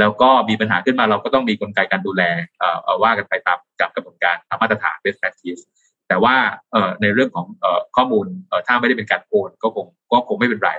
[0.00, 2.22] แล้วก็มีปัญหาขึ้นมาเราก็ต้องมีกลไกการดูแล
[2.58, 5.62] เอ่อว่ากันไปตามกับกระบวนการตามมาตรฐาน best practice
[6.08, 6.34] แต่ว่า
[6.72, 10.70] เอ่อในเรื่องของเอ่อข้อมูลเอ่อถ้าไม่ได้เป็นการโอนก็คงก็คงไม่เป็นไร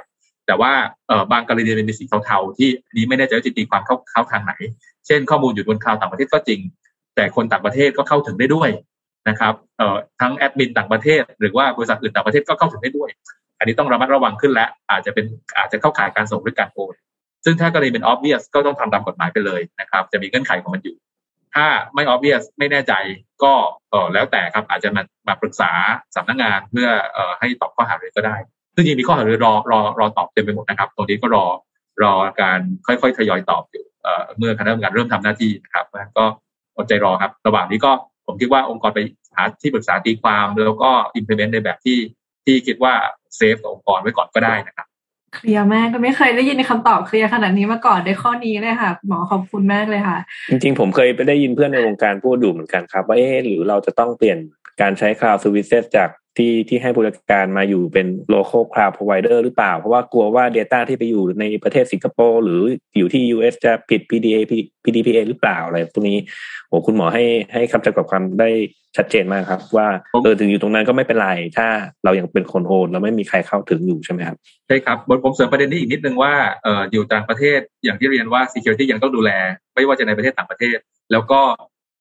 [0.47, 0.71] แต่ว่า
[1.07, 4.53] เอ่อบางกรณีมันมีสีเทาๆที่นี้ไม่แน่ใจว่าจะตีความเข้าเข้าทางไหน
[5.07, 6.59] เช่น ข้อมูลอยู่บน cloud ต่างประเทศก็จริง
[7.15, 8.69] แต่คนต่างประเทศก็เข้าถึงได้ด้วย
[9.29, 13.09] นะครับเอ่อทั้งแอดมินต่างประเทศ หรือว่าบริษัทอื่นต่างประเทศก็เข้าถึงได้ด้วย
[13.59, 15.25] อันนี้ต้องระมัดระวังขึ้นแล้วอาจจะเป็น
[15.57, 16.95] อาจจะเข้าข่ายการส่งหรือการโอน
[17.45, 20.95] ซึ่งถ้ากรณีเป็น obvious ก็ต้องทำตามกฎหมายไปเลยนะครับ จะมีเงื่อนไขของมันอยู่
[21.55, 21.65] ถ้า
[21.95, 22.93] ไม่ obvious ไม่แน่ใจ
[23.43, 23.53] ก็
[23.89, 25.71] เออแล้วแต่ครับอาจจะมามาปรึกษา
[26.15, 28.35] สำนักงานเพื่อเอ่อให้ตอบข้อหารือก็ได้
[28.75, 31.45] ซึ่งจริงมีข้อหารือรอรอรอตอบเต็มไปหมดนะครับ ตรงนี้ก็รอ
[32.03, 35.85] รอการค่อยๆทยอยตอบอยู่เอ่อเมื่อคณะกรรมการเริ่มทำหน้าที่นะครับ
[36.17, 36.25] ก็
[36.77, 37.91] อดใจรอครับ ระหว่างนี้ก็
[38.25, 38.99] ผมคิดว่าองค์กรไป
[39.35, 40.89] หาที่ปรึกษาตีความแล้วก็
[41.19, 41.97] implement ในแบบที่
[42.45, 42.93] ที่คิดว่า
[43.35, 44.87] เซฟกับองค์กรไว้ก่อนก็ได้นะครับ
[45.35, 50.17] เคลียร์มากก็ไม่เคยได้ยินคำตอบเคลียร์ขนาดนี้มาก่อนในข้อนี้เลยค่ะ หมอขอบคุณมากเลยค่ะ
[50.49, 54.37] จริงๆ ผมเคยไปได้ยินเพื่อนในวงการพูดดูเหมือนกันครับ ว่าเอ๊ะหรือเราจะต้องเปลี่ยน
[54.81, 62.61] การใช้ cloud services จาก ที่ที่ให้บริการมาอยู่เป็น local cloud provider หรือเปล่า เพราะว่ากลัวว่า Data ที่ไปอยู่ในประเทศสิงคโปร์หรือ
[62.97, 64.39] อยู่ที่ US จะผิด PDA
[64.83, 66.17] PDPA หรือเปล่าอะไรพวกนี้
[66.69, 68.49] โอ้คุณหมอให้ให้คำจำกัดความได้
[68.97, 69.87] ชัดเจนมากครับ ว่า
[70.23, 71.67] เออถึงอยู่ตรงนั้นก็ไม่เป็นไร ถ้า
[72.03, 79.31] เรายังเป็นคนโอนแล้วไม่มีใครเข้าถึงอยู่ใช่ไหมครับใช่ครับผมเสริมประเด็นนี้อีกนิดนึงว่าเอออยู่ต่างประเทศอย่างที่เรียนว่า security ยังต้องดูแล
[79.75, 80.77] ไม่ว่าจะในประเทศต่างประเทศ
[81.11, 81.41] แล้วก็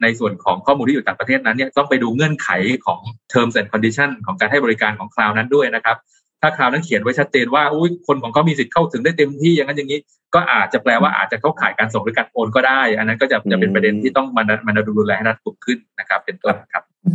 [0.02, 2.48] ในส่วนของข้อมูลที่อยู่ต่างประเทศนั้นเนี่ยต้องไปดูเงื่อนไข
[2.86, 3.00] ของ
[3.32, 5.96] terms and condition ของการให้บริการของคลาวนั้นด้วยนะครับ
[6.40, 10.00] ถ้าคลาวนั้นเขียนไว้ชัดเจนว่าอุ้ยคนของเขามีสิทธิ์เข้าถึงได้เต็มที่อย่างนั้นอย่างนี้
[10.34, 17.12] ก็อาจจะแปลว่าอาจจะเข้าข่ายการส่งหรือการโอนก็ได้ อันนั้นก็จะจะเป็นประเด็นที่ต้องมันมันดูแลให้รัดกุมขึ้นนะครับ เป็นต้นครับอื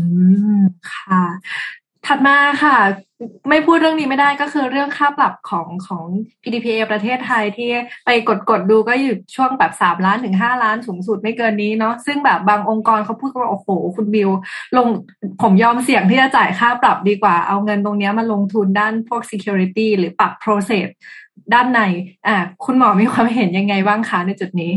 [0.60, 0.62] ม
[0.94, 1.24] ค่ะ
[2.08, 2.78] ถัดมาค่ะ
[3.50, 6.06] ไม่พูดเรื่องนี้ไม่ได้ก็คือเรื่องค่าปรับของของ
[6.42, 7.70] PDPA ประเทศไทยที่
[8.06, 14.30] ไปกดกดดูก็อยู่ช่วงแบบสามล้านถึงห้าล้านสูงสุดไม่เกินนี้เนาะซึ่งแบบบางองค์กรเขาพูดว่าโอ้โหคุณบิว
[14.78, 14.88] ลง
[15.42, 20.88] ผมยอมเสี่ยงที่จะจ่ายค่าปรับดีกว่า เอาเงินตรงนี้มาลงทุนด้านพวก security หรือปรับ process
[21.54, 21.82] ด้านใน
[22.28, 22.36] อ่า
[22.66, 24.72] คุณหมอมีความเห็นยังไงบ้างคะในจุดนี้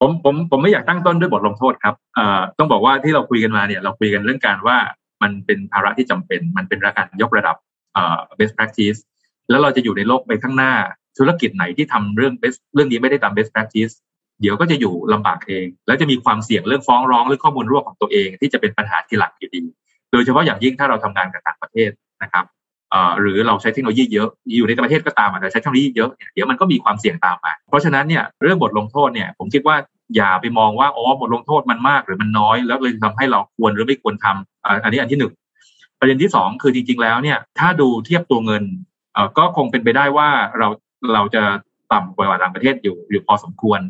[0.00, 4.76] ผมผมผมไม่อยากตั้งต้นด้วยบทลงโทษครับเอ่อต้องบอกว่าที่เราคุยกันมาเนี่ยเราคุยกันเรื่องการว่า
[5.22, 7.56] มันเป็นภาระที่จำเป็น มันเป็นการยกระดับ
[8.38, 8.98] best practice
[9.50, 10.72] แล้วเราจะอยู่ในโลกไปข้างหน้า
[11.18, 13.92] ธุรกิจไหนที่ทำเรื่อง best เรื่องนี้ไม่ได้ตาม best practice
[14.40, 19.62] เดี๋ยวก็จะอยู่ลำบากเอง แล้วจะมีความเสี่ยงเรื่องฟ้องร้องเรื่องข้อมูลรั่วของตัวเอง ที่จะเป็นปัญหาทีหลังอยู่ดี
[20.12, 21.90] โดยเฉพาะอย่างยิ่งถ้าเราทำงานกับต่างประเทศ
[22.22, 22.44] นะครับ
[23.20, 29.76] หรือเราใช้เทคโนโลยีเยอะ อยู่ในประเทศก็ตามแต่ใช้เทคโนโลยีเยอะเดี๋ยวมันก็มีความเสี่ยงตามมา เพราะฉะนั้นเนี่ยเรื่องบทลงโทษเนี่ยผมคิดว่า
[30.16, 35.32] อย่าไปมองว่าอ๋อบทลงโทษมันมากหรือมันน้อย แล้วเลยทำให้เราควรหรือไม่ควรทำอันนี้อันที่หนึ่ง
[35.98, 38.62] ประเด็นที่สองคือจริง ๆ แล้วเนี่ย ถ้าดูเทียบตัวเงิน
[39.38, 40.68] ก็คงเป็นไปได้ว่าเรา
[41.14, 41.42] เราจะ
[41.92, 43.80] ต่ำกว่าต่างประเทศอยู่อยู่พอสมควร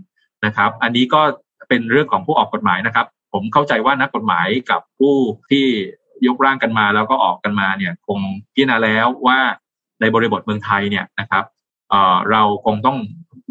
[0.46, 1.20] นะครับ อันนี้ก็
[1.68, 5.14] เป็นเรื่องของผู้ออกกฎหมายนะครับ ผมเข้าใจว่านักกฎหมายกับผู้
[5.50, 5.66] ที่
[6.26, 8.20] ยกร่างกันมาแล้วก็ออกกันมาเนี่ยคง
[8.54, 9.38] พิจารณาแล้วว่า
[10.00, 11.44] ในบริบทเมืองไทยเนี่ยนะครับ
[11.90, 12.98] เเราคงต้อง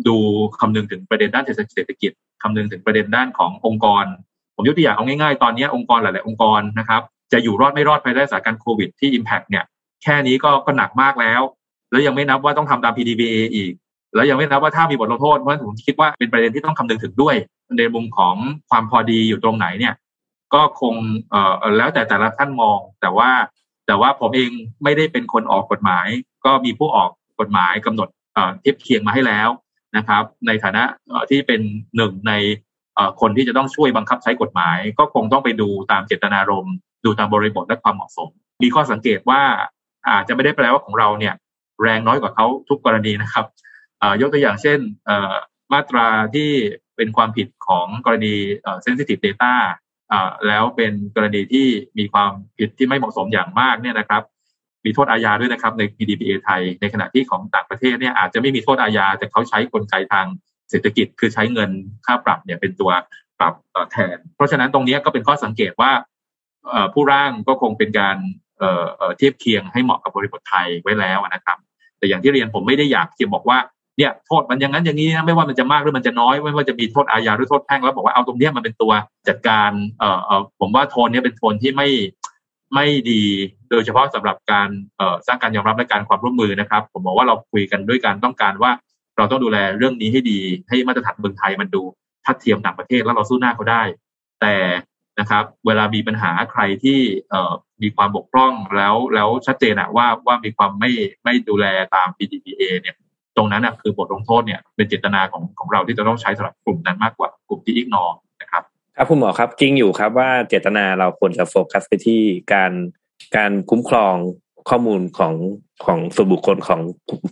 [0.07, 0.17] ดู
[0.59, 2.11] คำนึงถึงประเด็นด้านเศรษฐกิจ
[2.43, 4.05] คำนึงถึงประเด็นด้านขององค์กร
[4.55, 7.01] ผมยกตัวอย่างเอาง่ายๆ ตอนนี้องค์กรหลายๆองค์กรนะครับ
[7.33, 9.63] จะอยู่รอดไม่รอดภายใต้สถานการณ์โควิดที่ Impact เนี่ย
[10.03, 11.41] แค่นี้ก็ก็หนักมากแล้ว
[11.91, 13.73] แล้วยังไม่นับว่าต้องทำตาม PDPA อีก
[14.15, 17.35] แล้วยังไม่นับว่าถ้ามีบทลงโทษเพราะฉะนั้นผมคิดว่าเป็นประเด็นที่ต้องคำนึงถึงด้วย
[17.77, 18.35] ในมุมของ
[18.69, 19.93] ความพอดีอยู่ตรงไหนเนี่ย
[20.53, 20.95] ก็คง
[21.29, 23.29] เอ่อแล้วแต่แต่ละท่านมอง แต่ว่า
[23.87, 24.51] แต่ว่าผมเอง
[24.83, 26.07] ไม่ได้เป็นคนออกกฎหมาย
[26.45, 27.09] ก็มีผู้ออก
[27.39, 29.49] กฎหมายกำหนดเอ่อเทียบเคียงมาให้แล้ว
[29.97, 30.83] นะครับ ในฐานะ
[31.29, 31.61] ที่เป็น
[31.95, 32.33] หนึ่งใน
[33.21, 36.75] คนที่จะต้องช่วยบังคับใช้กฎหมาย ก็คงต้องไปดูตามเจตนารมณ์
[37.05, 38.29] ดูตามบริบทและความเหมาะสม
[38.63, 39.41] มีข้อสังเกตว่า
[40.09, 41.33] อาจจะไม่ได้แปลว่าของเราเนี่ย
[41.81, 43.45] แรงน้อยกว่าเขาทุกกรณีนะครับ
[44.21, 44.79] ยกตัวอย่างเช่น
[45.71, 46.49] มาตราที่
[46.95, 48.33] เป็นความผิดของกรณี
[48.85, 49.53] sensitive data
[50.47, 54.23] แล้วเป็นกรณีที่มีความผิดที่ไม่เหมาะสมอย่างมากเนี่ยนะครับ
[54.85, 60.25] มีโทษอาญาด้วยนะครับ ใน PDPA ไทย ในขณะที่ของต่างประเทศเนี่ยอาจจะไม่มีโทษอาญา แต่เขาใช้กลไกทาง
[60.69, 61.71] เศรษฐกิจคือใช้เงิน
[62.05, 62.91] ค่าปรับเนี่ยเป็นตัว
[63.39, 63.53] ปรับ
[63.91, 65.91] แทน เพราะฉะนั้นตรงนี้ก็เป็นข้อสังเกตว่า
[66.93, 68.17] ผู้ร่างก็คงเป็นการ
[69.17, 71.57] เทียบเคียงให้เหมาะกับบริบทไทยไว้แล้วนะครับ
[71.97, 73.57] แต่อย่างที่เรียนผมไม่ได้อยากจะบอกว่า
[73.97, 78.91] เนี่ยโทษมันอย่างนั้นอย่างนี้นะไม่ว่ามันจะมากหรือมันจะน้อยไม่ว่าจะมีโทษอาญาหรือโทษแพ่งแล้วบอกว่าเอาตรงนี้มันเป็นตัว
[79.27, 81.89] จัดการเอ่อผมว่าโทนนี้เป็นโทนที่ไม่
[82.73, 83.23] ไม่ดี
[83.71, 84.69] โดยเฉพาะสำหรับการ
[85.27, 88.71] สร้างการยอมรับและการความร่วมมือนะครับ ผมบอกว่าเราคุยกันด้วยการต้องการว่า
[89.17, 91.81] เราต้องดูแลเรื่องนี้ให้ดี ให้มาตรฐานเมืองไทยมันดู
[92.25, 93.83] ทัดเทียมต่างประเทศแล้วเราสู้หน้าเขาได้
[94.41, 94.55] แต่
[95.19, 100.91] นะครับเวลามีปัญหาใครที่เอ่อมีความบกพร่องแล้วแล้วชัดเจนอะว่าว่ามีความไม่
[101.23, 102.95] ไม่ดูแลตาม PDPA เนี่ย
[103.37, 108.05] ตรงนั้นนะคือบทลงโทษเนี่ยเป็นเจตนาของของเราที่จะต้องใช้สำหรับกลุ่มนั้นมากกว่ากลุ่มที่อิกนอ
[108.41, 108.63] นะครับ
[108.95, 112.21] ครับคุณหมอครับจริงอยู่ครับว่าเจตนาเราควรจะโฟกัสไปที่
[112.53, 112.71] การ
[113.37, 114.15] การคุ้มครอง
[114.69, 115.33] ข้อมูลของ
[115.85, 116.79] ของส่วนบุคคลของ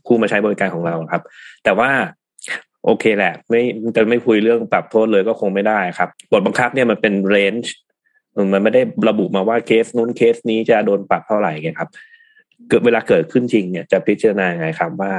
[0.05, 1.23] ผู้มาใช้บริการของเราครับ
[1.63, 1.89] แต่ว่า
[2.85, 3.61] โอเคแหละ ไม่
[3.95, 7.73] จะไม่คุยเรื่องปรับโทษเลยก็คงไม่ได้ครับบทบังคับเนี่ยมันเป็นเรนจ์
[8.53, 11.89] มันไม่ได้ระบุมาว่าเคสนู้นเคสนี้จะโดนปรับเท่าไหร่ไงครับ
[12.69, 15.13] เกิดเวลาเกิดขึ้นจริงเนี่ยจะพิจารณาไงครับว่า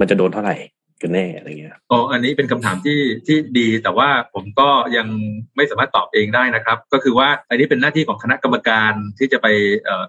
[0.00, 0.56] มันจะโดนเท่าไหร่
[1.02, 5.06] กันแน่อะไรเงี้ยอ๋ออันนี้เป็นคำถามที่ที่ดีแต่ว่าผมก็ยัง
[5.56, 9.46] ไม่สามารถตอบเองได้นะครับ ก็คือว่าอันนี้เป็นหน้าที่ของคณะกรรมการที่จะไป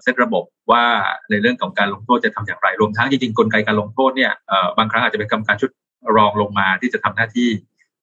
[0.02, 0.84] เซตระบบว่า
[1.30, 4.32] ในเรื่องของการลงโทษจะทำอย่างไรรวมทั้งจริงๆกลไกการลงโทษเนี่ย
[4.78, 5.70] บางครั้งอาจจะเป็นกรรมการชุด
[6.16, 7.50] รองลงมาที่จะทำหน้าที่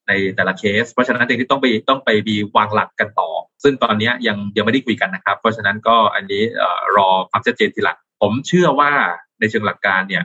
[0.08, 3.30] ในแต่ละเคส เพราะฉะนั้นเองที่ต้องไปต้องไปมีวางหลักกันต่อ
[3.64, 6.44] ซึ่งตอนนี้ยังยังไม่ได้คุยกันนะครับ เพราะฉะนั้นก็อันนี้
[6.98, 8.92] รอความชัดเจนทีหลังผมเชื่อว่า
[9.40, 10.24] ในเชิงหลักการเนี่ย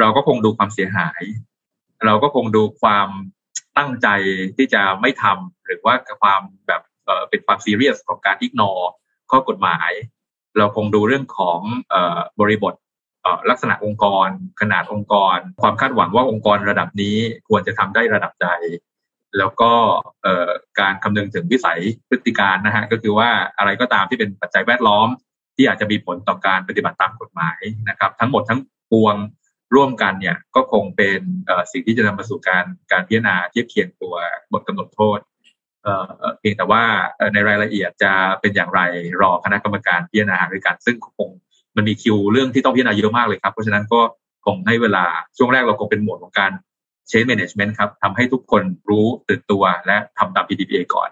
[0.00, 1.22] เราก็คงดูความเสียหาย
[2.06, 3.08] เราก็คงดูความ
[3.78, 4.08] ตั้งใจ
[4.56, 6.82] ที่จะไม่ทำหรือว่าความแบบ
[7.28, 8.70] เป็นความซีเรียสของการอิกนอ
[9.30, 9.90] ข้อกฎหมาย
[10.58, 11.60] เราคงดูเรื่องของ
[12.40, 12.74] บริบท
[13.50, 14.28] ลักษณะองค์กร
[14.60, 17.16] ขนาดองค์กร ความคาดหวังว่าองค์กรระดับนี้
[17.48, 18.50] ควรจะทำได้ระดับใด
[19.38, 19.72] แล้วก็
[20.80, 25.08] การคำนึงถึงวิสัยพฤติการนะฮะก็คือว่าอะไรก็ตามที่เป็นปัจจัยแวดล้อม
[25.56, 28.60] ที่อาจจะมีผลต่อการปฏิบัติตามกฎหมายนะครับ ทั้งหมดทั้ง
[28.92, 29.16] ปวง
[29.74, 31.20] ร่วมกันเนี่ยก็คงเป็น
[31.72, 34.14] สิ่งที่จะนำมาสู่การการพิจารณาเทียบเคียงตัว
[34.52, 35.18] บทกำหนดโทษ
[36.38, 36.82] เพียงแต่ว่า
[37.32, 38.80] ในรายละเอียดจะเป็นอย่างไร
[39.20, 41.30] รอคณะกรรมการพิจารณาด้วยกันซึ่งคง
[41.76, 44.00] มันมีคิวเรื่องที่ต้องพิจารณาเยอะมากเลยครับเพราะฉะนั้นก็
[44.46, 45.04] คงให้เวลา
[45.36, 46.52] ช่วงแรกเราคงเป็นหมวดของการ
[47.10, 51.08] change management ครับทำให้ทุกคนรู้ตื่นตัวและทำตาม PDPA ก่อน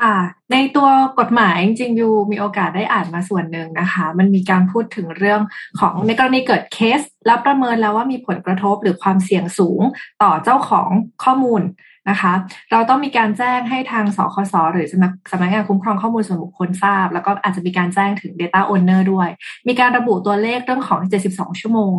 [0.00, 0.16] ค่ะ
[0.52, 5.40] ในตัวกฎหมายจริงๆยูมีโอกาสได้อ่านมาส่วนหนึ่งนะคะ มันมีการพูดถึงเรื่อง
[5.80, 9.80] ของในกรณีเกิดเคส แล้วประเมินแล้วว่ามีผลกระทบหรือความเสี่ยงสูง
[10.22, 10.88] ต่อเจ้าของ
[11.24, 11.62] ข้อมูล
[12.10, 12.32] นะคะ
[12.72, 19.28] เราต้องมีการแจ้งให้ทางสคสหรือสำนักสำนักงานคุ้มครองข้อมูลส่วนบุคคลทราบ แล้วก็อาจจะมีการแจ้งถึง Data Owner ด้วย
[19.68, 21.92] มีการระบุตัวเลขเรื่องของ 72 ชั่วโมง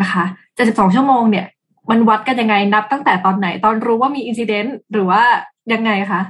[0.00, 0.24] นะคะ
[0.58, 1.46] 72 ชั่วโมงเนี่ย
[1.90, 5.22] มันวัดกันยังไงนับตั้งแต่ตอนไหนตอนรู้ว่ามีอินซิเดนต์หรือว่า
[5.72, 6.22] ยังไงคะ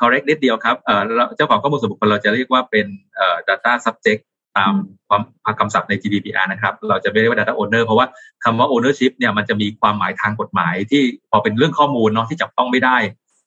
[0.00, 0.76] correct นิดเดียวครับ
[1.36, 2.86] เจ้าของข้อมูลส่วนบุคคลเราจะเรียกว่าเป็น
[3.48, 4.22] data subject
[4.58, 4.74] ตาม
[5.08, 5.18] ควา
[5.52, 8.06] มคำศัพท์ใน GDPR นะครับ เราจะไม่เรียกว่า data owner เพราะว่า
[8.44, 12.96] คำว่า ownership เนี่ยมันจะมีความหมายทางกฎหมาย ที่พอเป็นเรื่องข้อมูลเนาะที่จับต้องไม่ได้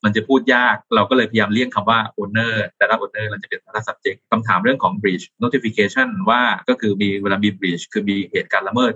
[0.04, 8.94] มันจะพูดยาก เราก็เลยพยายามเลี่ยงคำว่า owner data owner เราจะเป็น data subject คำถามเรื่องของ breach notification ว่าก็คือมีเวลามี breach คือมีเหตุการณ์ละเมิด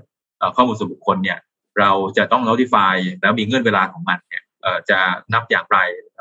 [0.55, 1.37] ข้อมูลส่วนบุคคลเนี่ย
[1.79, 4.43] เราจะต้อง notify แล้วมีเงื่อนเวลาของมันเนี่ย
[4.89, 4.99] จะ
[5.33, 5.77] นับอย่างไร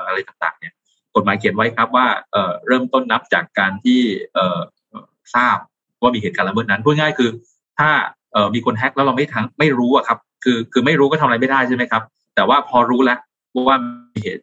[0.07, 0.72] อะไรต่างๆเนี่ย
[1.17, 2.07] กฎหมายเขียนไว้ครับว่า
[2.67, 4.01] เริ่มต้นนับจากการที่
[5.35, 5.57] ทราบ
[6.03, 7.31] ว่ามีเหตุการณ์ละเมิดนั้นพูดง่ายคือ
[7.79, 7.91] ถ้า
[8.55, 12.03] มีคนแฮ็กแล้วเราไม่ทั้งไม่รู้อะครับ คือคือไม่รู้ก็ทำอะไรไม่ได้ใช่ไหมครับ
[12.35, 13.19] แต่ว่าพอรู้แล้ว
[13.69, 13.77] ว่า
[14.15, 14.43] มีเหตุ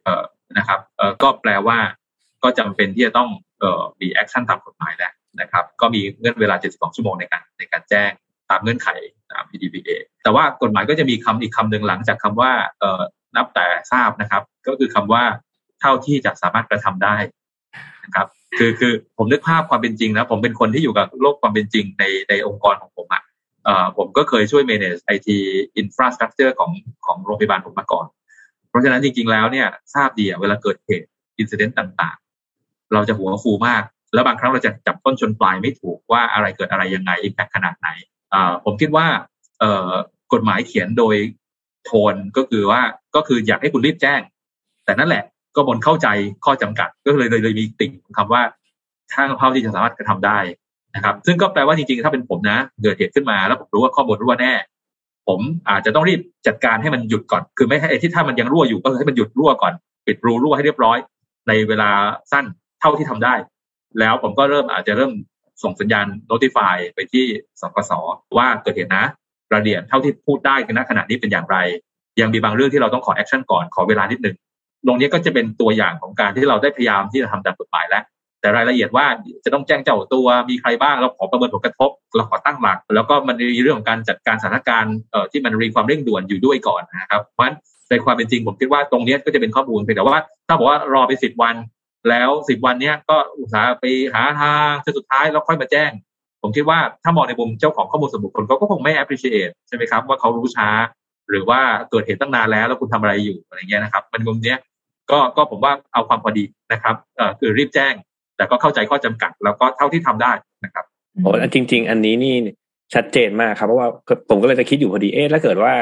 [0.58, 0.80] นะครับ
[1.22, 1.78] ก็แปลว่า
[2.44, 3.28] ก็จำเป็นที่จะต้อง
[4.00, 8.10] มี action ตามกฎหมายแล้วนะครับ ก็มีเงื่อนเวลา 72 ชั่วโมงในการในการแจ้ง
[8.50, 8.88] ตามเงื่อนไข
[9.32, 9.90] ตาม PDPA
[10.22, 12.52] แต่ว่ากฎหมายก็จะมีคำอีกคำหนึ่งหลังจากคำว่า
[13.36, 15.24] นับแต่ทราบนะครับ ก็คือคำว่า
[15.84, 17.16] เท่าที่จะสามารถกระทำได้
[18.04, 18.26] นะครับ
[18.58, 23.22] คือคือผมนึกภาพความเป็นจริงนะผมเป็นคนที่อยู่กับโลกความเป็นจริงในในองค์กรของผมอะ
[23.64, 25.28] เอ่อผมก็เคยช่วย manage IT
[25.82, 26.70] infrastructure ของ
[27.06, 28.06] ของโรงพยาบาลผมมาก่อน
[28.68, 31.06] เพราะฉะนั้นจริง ๆ แล้วเนี่ยทราบดีอะเวลาเกิดเหตุ
[31.38, 33.82] อินซิเดนต์ต่างๆ เราจะหัวฟูมาก
[34.14, 37.88] แล้วบางครั้งเราจะจับต้นชนปลายไม่ถูกว่าอะไรเกิดอะไรยังไงอิมแพคขนาดไหน
[38.64, 39.06] ผมคิดว่า
[39.60, 41.16] เกฎหมายเขียนโดย
[41.84, 42.80] โทนก็คือว่า
[43.14, 44.20] ก็คืออยากให้คุณรีบแจ้ง
[44.84, 45.24] แต่นั่นแหละ
[45.56, 46.08] ก็บนเข้าใจ
[46.44, 48.42] ข้อจำกัดก็เลยเลยเลยมีติ่งคำว่า
[49.12, 50.38] ถ้าเท่าที่จะสามารถกระทำได้
[50.94, 54.52] นะครับ ซึ่งก็แปลว่าจริงๆ ถ้าเป็นผมนะเกิดเหตุขึ้นมาแล้วผมรู้ว่าข้อมูลรั่วแน่
[55.28, 59.72] ผมอาจจะต้องรีบจัดการให้มันหยุดก่อน คือไม่ให้ที่ถ้ามันยังรั่วอยู่ก็ให้มันหยุดรั่วก่อน
[60.06, 60.98] ปิดรูรั่วให้เรียบร้อย
[61.48, 61.90] ในเวลา
[62.32, 62.44] สั้น
[62.80, 63.34] เท่าที่ทำได้
[64.00, 65.12] แล้วผมก็เริ่มอาจจะเริ่ม
[65.62, 67.24] ส่งสัญญาณ notify ไปที่
[67.60, 67.92] สกส
[68.36, 69.04] ว่าเกิดเหตุนะ
[69.52, 71.56] รายละเอียดเท่าที่พูดได้ณขณะนี้เป็นอย่างไร
[72.20, 74.36] ยังมีบางเรื่องที่เราต้องขอแอคชั่นก่อนขอเวลานิดนึง
[74.86, 78.04] ตรงนี้ก็จะเป็นตัวอย่างของการที่เราได้พยายามที่จะทำตามกฎหมายแล้ว
[78.40, 79.06] แต่รายละเอียดว่า
[79.44, 84.96] จะต้องแจ้งเจ้าตัวมีใครบ้างเราขอประเมินผลกระทบเราขอตั้งหลัก แล้วก็มันมีเรื่องของการจัดการสถานการณ์
[85.30, 87.56] ที่มันรีความเร่งด่วนอยู่ด้วยก่อนนะครับเพราะฉะนั้น
[87.90, 90.18] ในความเป็นจริงผมคิดว่าตรงนี้ก็จะเป็นข้อมูลเพียงแต่ว่า
[90.48, 91.54] ถ้าบอกว่ารอไปสิบวัน
[92.08, 95.90] แล้วสิบวันเนี้ยก็อุตสาห์ไปหาทางจนสุดท้ายแล้วค่อยมาแจ้ง
[96.42, 100.68] ผมคิดว่าถ้ามองในมุมเจ้าของข้อมูลส่วนบุคคลเขาก็คงไม่ appreciate ใช่ไหมครับว่าเขารู้ช้า
[101.30, 101.60] หรือว่า
[101.90, 104.58] เกิดเหตุตั้งนานแล้วแล้วคุณทำอะไรอยู่อะไรเงี้ยนะครับมันมุมเนี้ย
[105.10, 107.94] ก็ก็ผมว่าเอาความพอดีนะครับเอ่อคือรีบแจ้ง
[108.36, 110.32] แต่ก็เข้าใจข้อจำกัด แล้วก็เท่าที่ทำได้
[110.64, 110.84] นะครับ
[111.22, 112.34] โอ้จริง ๆ อันนี้นี่
[112.94, 113.88] ชัดเจนมากครับเพราะว่า
[114.28, 115.74] ผมก็เลยจะคิดอยู่พอดีเอ๊ะถ้าเกิดว่า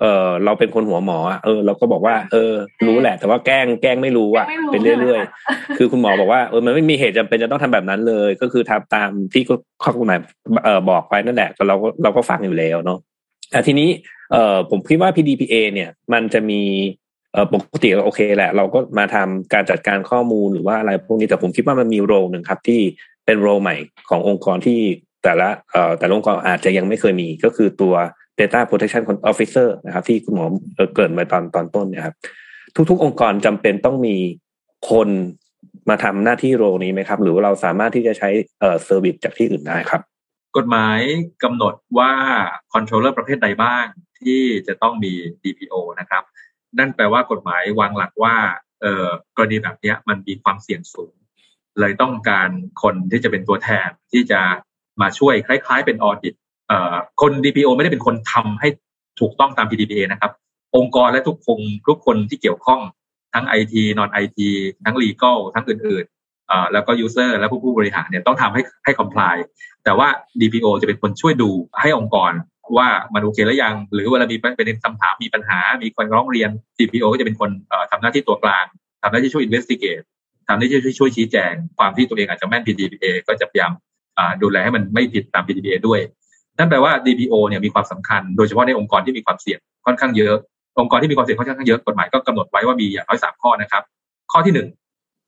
[0.00, 2.52] เออเราเป็นคนหัวหมอเออเราก็บอกว่า เออ
[2.86, 9.42] รู้แหละ แต่ว่าแกล้งแกล้งไม่รู้อะเป็นเรื่อยๆ คือคุณหมอบอกว่าเออมันไม่มีเหตุจำเป็นจะต้องทำแบบนั้นเลย ก็คือทำตามที่
[9.82, 10.18] ข้อกฎหมาย
[10.64, 12.98] เออบอกไปนั่นแหละแต่เราก็เราก็ฟังอยู่แล้วเนาะ
[13.50, 13.88] แต่ทีนี้
[14.32, 16.62] เออผมคิดว่า PDPA เนี่ย มันจะมี
[17.34, 22.80] เออปกติโอเคแหละ เราก็มาทำการจัดการข้อมูลหรือว่าอะไรพวกนี้แต่ผมคิดว่ามันมี role หนึ่งครับ ที่
[23.26, 23.76] เป็น role ใหม่
[24.10, 24.80] ขององค์กรที่
[25.24, 27.94] แต่ละเอ่อแต่ละองค์กรอาจจะยังไม่เคยมีก็คือตัว
[28.40, 30.46] Data Protection Officer นะครับ ที่คุณหมอ
[30.96, 32.14] เกริ่นมาตอนตอนต้นนะครับ
[32.90, 34.16] ทุก ๆ องค์กรจำเป็นต้องมี
[34.90, 35.08] คน
[35.88, 38.28] มาทำหน้าที่ role นี้ไหมครับ หรือว่าเราสามารถที่จะใช้
[38.60, 40.00] เอ่อ service จากที่อื่นได้ครับ
[40.56, 40.98] กฎหมาย
[41.42, 42.12] กำหนดว่า
[42.72, 43.84] คอนโทรลเลอร์ประเภทใดบ้าง
[44.20, 45.12] ที่จะต้องมี
[45.42, 46.22] DPO นะครับ
[46.78, 48.34] นั่นแปลว่ากฎหมายวางหลักว่า
[48.82, 51.14] เออกรณีแบบนี้มันมีความเสี่ยงสูง
[51.80, 52.48] เลยต้องการ
[52.82, 54.40] คนที่จะเป็นตัวแทนที่จะ
[55.00, 56.34] มาช่วยคล้าย ๆ เป็นออดิต
[57.20, 58.68] คน DPO ไม่ได้เป็นคนทำให้
[59.20, 60.32] ถูกต้องตาม PDPA นะครับ
[60.76, 62.80] องค์กรและทุกคนทุกคนที่เกี่ยวข้อง
[63.34, 64.38] ทั้ง IT นอน IT
[64.84, 69.36] ทั้ง Legal ทั้งอื่นๆแล้วก็ User และผู้ผู้บริหารเนี่ยต้องทำให้ให้ comply
[69.84, 70.08] แต่ว่า
[70.40, 71.50] DPO จะเป็นคนช่วยดู
[71.80, 72.32] ให้องค์กร
[72.76, 77.50] ว่ามันโอเคแล้วยัง หรือเวลามีเป็นคำถามมีปัญหา มีคนร้องเรียน DPO ก็จะเป็นคน
[77.90, 78.64] ทำหน้าที่ตัวกลาง
[79.02, 80.04] ทำหน้าที่ช่วย investigate
[80.48, 83.72] ทำหน้าที่ช่วยช่วยชี้แจง ความที่ตัวเองอาจจะแม่น PDPA ก็จะพยายาม
[84.42, 86.00] ดูแลให้มันไม่ผิดตาม PDPA ด้วย
[86.58, 90.34] นั่นแปลว่า DPO เนี่ยมีความสำคัญ โดยเฉพาะในองค์กรที่มีความเสี่ยงค่อนข้างเยอะ
[90.80, 93.82] องค์กรที่มีความเสี่ยงค่อนข้างเยอะกฎหมายก็กำหนดไว้ว่ามีอย่างน้อยสามข้อนะครับ
[94.32, 94.68] ข้อที่หนึ่ง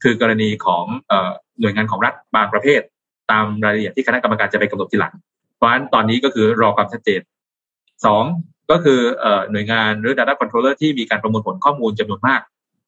[0.02, 0.84] คือกรณีของ
[1.60, 2.80] หน่วยงานของรัฐบางประเภท
[3.30, 5.14] ตามรายละเอียดที่คณะกรรมการจะไปกำหนดทีหลัง
[5.56, 7.20] เพราะฉะนั้นตอนนี้ก็คือรอความชัดเจน
[8.04, 8.24] สอง
[8.70, 9.00] ก็คือ
[9.50, 12.40] หน่วยงานหรือ data controller ที่มีการประมวลผลข้อมูลจำนวนมาก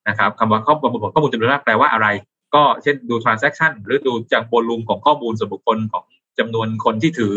[0.08, 2.08] นะครับคำว่าข้อประมวลผลข้อมูลจำนวนมากแปลว่าอะไร
[2.54, 6.04] ก็เช่นดู transaction หรือดูจากโวลูมของข้อมูลส่วนบุคคลของ
[6.38, 7.34] จำนวนคนที่ถือ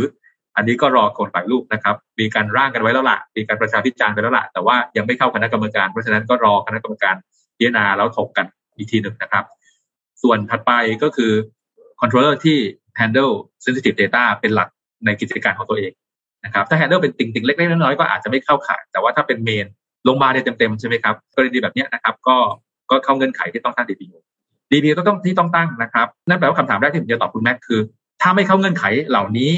[0.56, 7.16] อันนี้ก็รอกฎหมายลูกนะครับ มีการร่างกันไว้แล้วล่ะมีการประชาพิจารณ์ไปแล้วล่ะแต่ว่ายังไม่เข้าคณะกรรมการ เพราะฉะนั้นก็รอคณะกรรมการ
[7.58, 8.46] พิจารณาแล้วถกกัน
[8.78, 9.44] อีกทีหนึ่งนะครับ
[10.24, 10.72] ส่วนถัดไป
[11.04, 11.32] ก็คือ
[12.00, 12.58] controller ที่
[13.00, 14.70] handle sensitive data เป็นหลัก
[15.06, 15.92] ในกิจการของตัวเอง
[16.46, 19.66] นะครับถ้า handle เป็นติ่งๆเล็กๆน้อยๆก็อาจจะไม่เข้าข่ายแต่ว่าถ้าเป็นเมน
[20.08, 22.38] ลงมาเลยเต็มๆใช่ไหมครับกรณีแบบนี้นะครับก็
[22.92, 24.18] ก็เข้าเงื่อนไขที่ต้องตั้ง DPO
[24.72, 27.80] DPO ก็ต้องที่ต้องตั้งนะครับ นั่นแปลว่าคำถามแรกที่ผมจะตอบคุณแม็กคือ
[28.22, 29.52] ถ้าไม่เข้าเงื่อนไขเหล่านี้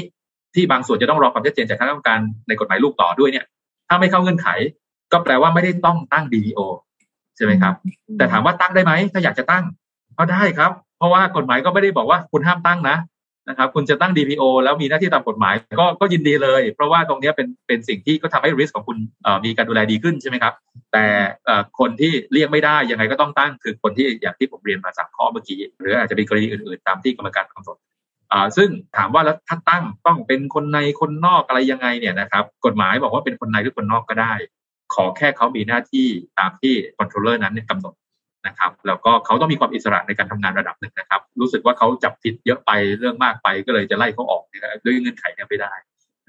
[0.54, 2.18] ที่บางส่วนจะต้องรอความชัดเจนจากคณะกรรมการ
[2.48, 3.46] ในกฎหมายลูกต่อด้วยเนี่ย
[3.88, 4.48] ถ้าไม่เข้าเงื่อนไข
[5.12, 6.60] ก็แปลว่าไม่ได้ต้องตั้ง DDO
[7.36, 7.74] ใช่ไหมครับ
[8.18, 9.64] แต่ถามว่าตั้งได้ไหมถ้าอยากจะตั้ง
[10.18, 12.96] ก็ได้ครับ เพราะว่ากฎหมายก็ไม่ได้บอกว่าคุณห้ามตั้งนะ
[13.48, 18.98] นะครับคุณจะตั้ง DPO แล้วมีหน้าที่ตามกฎหมาย ก็ก็ยินดีเลย เพราะว่าตรงนี้เป็นเป็นสิ่งที่ก็ทำให้ risk ของคุณ
[19.44, 20.54] มีการดูแลดีขึ้นใช่ไหมครับ
[20.92, 21.06] แต่
[21.78, 27.76] คนที่เลี่ยงไม่ได้ยังไงก็ต้องตั้งคือคนที่อย่างที่ผมเรียนมาสามข้อเมื่อกี้ หรืออาจจะมีกรณีอื่นๆ ตามที่กรรมการกำหนด
[28.56, 34.32] ซึ่งถามว่าแล้วถ้าตั้งต้องเป็นคนในคนนอกอะไรยังไงเนี่ยนะครับกฎหมายบอกว่าเป็นคนในหรือคนนอกก็ได้
[34.94, 36.06] ขอแค่เขามีหน้าที่
[36.38, 37.94] ตามที่ controller นั้นกำหนด
[38.46, 44.42] นะครับ แล้วก็เขาต้องมีความอิสระในการทำงานระดับหนึ่งนะครับ รู้สึกว่าเขาจับผิดเยอะไปเรื่องมากไปก็เลยจะไล่เขาออก
[44.84, 45.74] ด้วยเงื่อนไขนี้ไม่ได้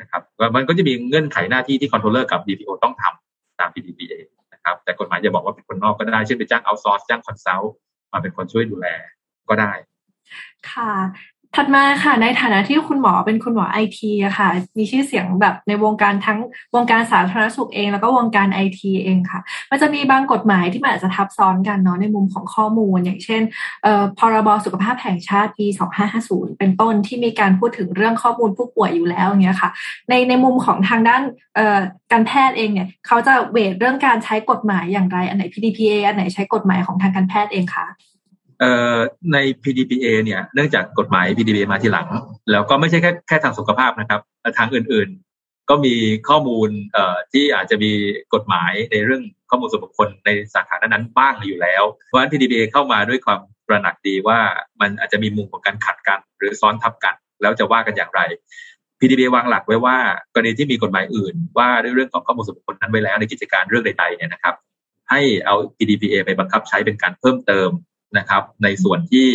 [0.01, 0.21] นะครับ
[0.55, 4.15] มันก็จะมีเงื่อนไขหน้าที่ที่ controller กับ DPO ต้องทำตาม PDPA
[4.53, 7.73] นะครับ แต่กฎหมายจะบอกว่าเป็นคนนอกก็ได้ เช่นไปจ้าง outsource จ้าง consult
[8.13, 8.87] มาเป็นคนช่วยดูแล
[9.49, 9.71] ก็ได้
[10.71, 10.93] ค่ะ
[11.55, 16.39] ถัดมาค่ะ ในฐานะที่คุณหมอเป็นคุณหมอไอทีอะค่ะ มีชื่อเสียงแบบในวงการทั้ง
[16.75, 19.39] วงการสาธารณสุขเอง แล้วก็วงการไอทีเองค่ะ
[19.71, 23.41] มันจะมีบางกฎหมายที่มันอาจจะทับซ้อนกันเนาะในมุมของข้อมูล อย่างเช่น
[24.17, 25.67] พรบสุขภาพแห่งชาติปี
[26.13, 29.69] 2550 เป็นต้นที่มีการพูดถึงเรื่องข้อมูลผู้ป่วยอยู่แล้วอย่างเงี้ยค่ะ
[30.09, 31.21] ในในมุมของทางด้าน
[32.11, 37.87] การแพทย์เองเนี่ยเขาจะเวทเรื่องการใช้กฎหมายอย่างไร อันไหน PDPA อันไหนใช้กฎหมายของทางการแพทย์เองคะ
[39.33, 42.07] ใน PDPA เนี่ยเนื่องจากกฎหมาย PDPA มาทีหลัง
[42.51, 44.21] แล้วก็ไม่ใช่แค่แค่ทางสุขภาพนะครับ
[44.57, 45.95] ทางอื่นๆ ก็มี
[46.29, 46.69] ข้อมูล
[47.31, 47.91] ที่อาจจะมี
[48.33, 54.39] กฎหมายในเรื่องข้อมูลส่วนบุคคลในสาขานั้นบ้างอยู่แล้ว เพราะฉะนั้น PDPA เข้ามาด้วยความประหนักดีว่า
[54.81, 58.21] มันอาจจะมีมุมของการขัดกัน หรือซ้อนทับกัน แล้วจะว่ากันอย่างไร
[58.99, 59.97] PDPA วางหลักไว้ว่า
[60.33, 64.55] กรณีที่มีกฎหมายอื่น ว่าด้วยเรื่องของข้อมูลส่วนบุคคลนั้นไว้แล้วในกิจการเรื่องใดๆเนี่ยนะครับ
[65.09, 67.69] ให้เอา PDPA ไปบังคับใช้เป็นการเพิ่มเติม
[68.17, 69.27] นะครับในส่วนที่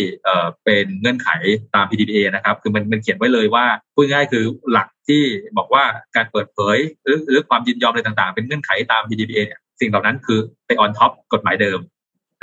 [0.65, 1.29] เป็นเงื่อนไข
[1.75, 5.21] ตาม PDPA นะครับคือมันมันเขียนไว้เลยว่าพูดง่ายคือหลักที่
[5.57, 5.83] บอกว่า
[6.15, 11.79] การเปิดเผยหรือหรือความยินยอมอะไรต่างๆ เป็นเงื่อนไขตาม PDPA เนี่ยสิ่งเหล่านั้นคือไป on top กฎหมายเดิม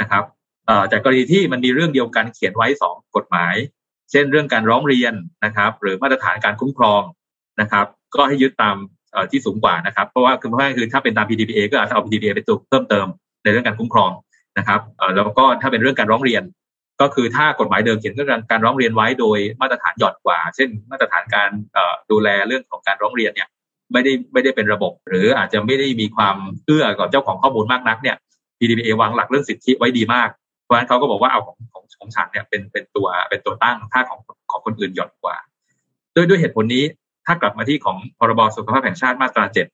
[0.00, 0.24] นะครับ
[0.66, 3.54] เอ่อจากกรณีที่มันมีเรื่องเดียวกันเขียนไว้ 2 กฎหมาย
[4.10, 5.14] เช่นเรื่องการร้องเรียน
[5.44, 7.02] นะครับหรือมาตรฐานการคุ้มครอง
[7.60, 8.76] นะครับ ก็ให้ยึดตาม
[9.30, 13.06] ที่สูงกว่านะครับ เพราะว่าคือเพราะว่าคือถ้าเป็นตาม PDPA ก็อาจจะเอา PDPA ไปตัวเพิ่มเติม
[13.42, 14.10] ในเรื่องการคุ้มครอง
[14.58, 14.80] นะครับ
[15.16, 16.42] แล้วก็ถ้าเป็นเรื่องการร้องเรียน
[17.00, 21.50] ก็คือถ้ากฎหมายเดิมเขียนเรื่องการร้องเรียนไว้โดยมาตรฐานหย่อนกว่า เช่น มาตรฐานการ
[22.10, 23.48] ดูแลเรื่องของการร้องเรียนเนี่ย
[23.92, 26.36] ไม่ได้ไม่ได้เป็นระบบ หรืออาจจะไม่ได้มีความ
[26.66, 28.16] เอื้อกับเจ้าของข้อมูลมากนักเนี่ย
[28.58, 30.28] PDPA วางหลักเรื่องสิทธิไว้ดีมาก
[30.64, 35.36] เพราะฉะนั้นเขาก็บอกว่าเอาของของของฉันเนี่ยเป็นเป็นตัวเป็นตัวตั้งถ้าของของคนอื่นหย่อนกว่า
[36.14, 36.84] ด้วยด้วยเหตุผลนี้
[37.26, 39.66] ถ้ากลับมาที่ของพรบสุขภาพแห่งชาติมาตราเจ็ด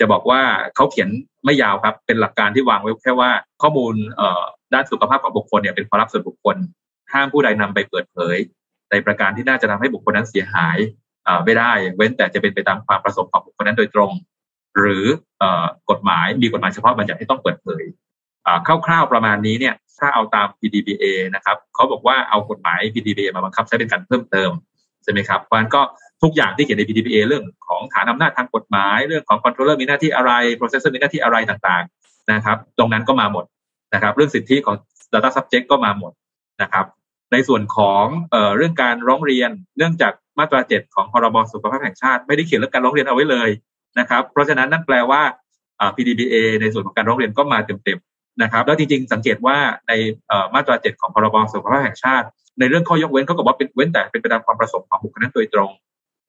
[0.00, 0.40] จะบอกว่า
[0.74, 1.08] เขาเขียน
[1.44, 3.30] ไม่ยาวครับ เป็นหลักการที่วางไว้แค่ว่า
[3.62, 4.44] ข้อมูลเอ่อ
[4.74, 6.56] ด้านสุขภาพของบุคคลเนี่ยเป็นความลับส่วนบุคคล
[7.12, 8.36] ห้ามผู้ใดนำไปเปิดเผย
[8.90, 10.78] ในประการที่น่าจะทำให้บุคคลนั้นเสียหาย
[11.44, 14.12] ไม่ได้ เว้นแต่จะเป็นไปตามความประสงค์ของบุคคลนั้นโดยตรง
[14.78, 15.04] หรือ
[15.90, 17.84] กฎหมายมีกฎหมายเฉพาะบัญญัติที่ต้องเปิดเผย
[18.86, 24.50] คร่าวๆประมาณนี้เนี่ยถ้าเอาตาม PDBA นะครับเขาบอกว่าเอากฎหมาย PDBA มาบังคับใช้เป็นการเพิ่มเติม
[25.02, 25.82] ใช่ไหมครับเพราะฉะนั้นก็
[26.22, 33.44] ทุกอย่างที่เขียนใน PDPA เรื่องของฐานอำนาจทางกฎหมาย เรื่องของ controller มีหน้าที่อะไร processor มีหน้าที่อะไรต่างๆนะครับตรงนั้นก็มาหมด
[33.94, 34.76] นะครับเรื่องสิทธิของ
[35.12, 36.12] data subject ก็มาหมด
[36.62, 36.86] นะครับ
[37.32, 43.50] ในส่วนของเออเรื่องการร้องเรียนเนื่องจากมาตราเจ็ดของพรบสุขภาพแห่งชาติ ไม่ได้เขียนเรื่องการร้องเรียนเอาไว้เลย
[43.98, 45.22] นะครับ เพราะฉะนั้นนั่นแปลว่า
[45.96, 49.56] PDPA ในส่วนของการร้องเรียนก็มาเต็มๆนะครับ แล้วจริงๆ สังเกตว่า
[49.88, 49.92] ใน
[50.54, 52.26] มาตราเจ็ดของพรบสุขภาพแห่งชาติ
[52.58, 55.70] ในเรื่องข้อยกเว้นเขาก็บอกว่าเป็นเว้นแต่เป็นไปตามความประสงค์ของบุคคลนั้นโดยตรง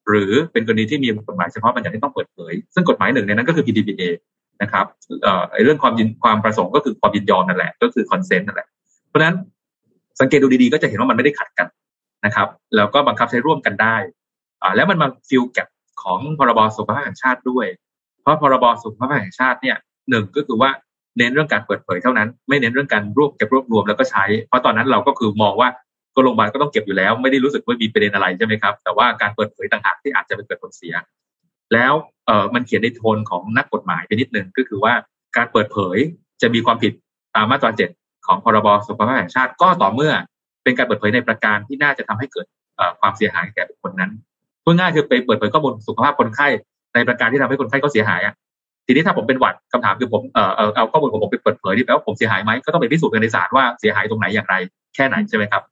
[0.08, 4.02] หรือเป็นกรณีที่มีกฎหมายเฉพาะบัญญัติที่ต้องเปิดเผย ซึ่งกฎหมายหนึ่งในนั้นก็คือ PDPA
[4.62, 4.86] นะครับ
[5.22, 8.68] เอ่อเรื่องความยินความประสงค์ก็คือความยินยอมนั่นแหละก็คือ consent นั่นแหละ
[9.08, 9.36] เพราะฉะนั้น
[10.20, 11.68] สังเกตดูดีๆก็จะเห็นว่ามันไม่ได้ขัดกัน
[12.24, 13.96] นะครับ แล้วก็บังคับใช้ร่วมกันได้
[14.62, 15.68] อ่าแล้วมันมา fill gap
[16.02, 17.66] ของพรบสุขภาพแห่งชาติด้วย
[18.22, 19.76] เพราะพรบสุขภาพแห่งชาติเนี่ย
[20.10, 20.70] หนึ่งก็คือว่า
[21.18, 25.68] เน้นเรื่องการเปิดเผยเท่านั้น ไม่เน้นเรื่องการรวบเก็บรวบรวมแล้วก็ใช้ เพราะตอนนั้นเราก็คือมองว่า
[26.18, 30.94] ก็โรงพยาบาลก็ต้องเก็บอยู่แล้วไม่ได้รู้สึกว่ามีประเด็นอะไรใช่ไหมครับ แต่ว่าการเปิดเผยต่างหากที่อาจจะเป็นเกิดผลเสีย
[31.74, 31.92] แล้ว
[32.26, 34.92] เออมันเขียนในโทนของนักกฎหมายไปนิดนึงก็คือว่า
[35.36, 35.98] การเปิดเผย
[36.42, 36.92] จะมีความผิด
[37.36, 37.90] ตามมาตราเจ็ด
[38.26, 40.12] ของพรบสุขภาพแห่งชาติก็ต่อเมื่อ
[40.64, 42.46] เป็นการเปิดเผยในประการที่น่าจะทำให้เกิด
[43.00, 44.10] ความเสียหายแก่บุคคลนั้น
[44.64, 46.48] พูดง่ายคือไปเปิดเผยข้อมูลสุขภาพคนไข้
[46.94, 48.34] ในประการที่ทำให้คนไข้เขาเสียหายอะ
[48.86, 54.54] ทีนี้ถ้าผมเป็นหวัดคำถามคือผมเออเอาข้อมูลของผมไปเปิดเผยที่แปลว่าผมเสียหายไหมก็ต้องไปพิสูจน์กันในศาลว่าเสียหายตรงไหนอย่างไร
[54.94, 55.62] แค่ไหนใช่ไหมครับ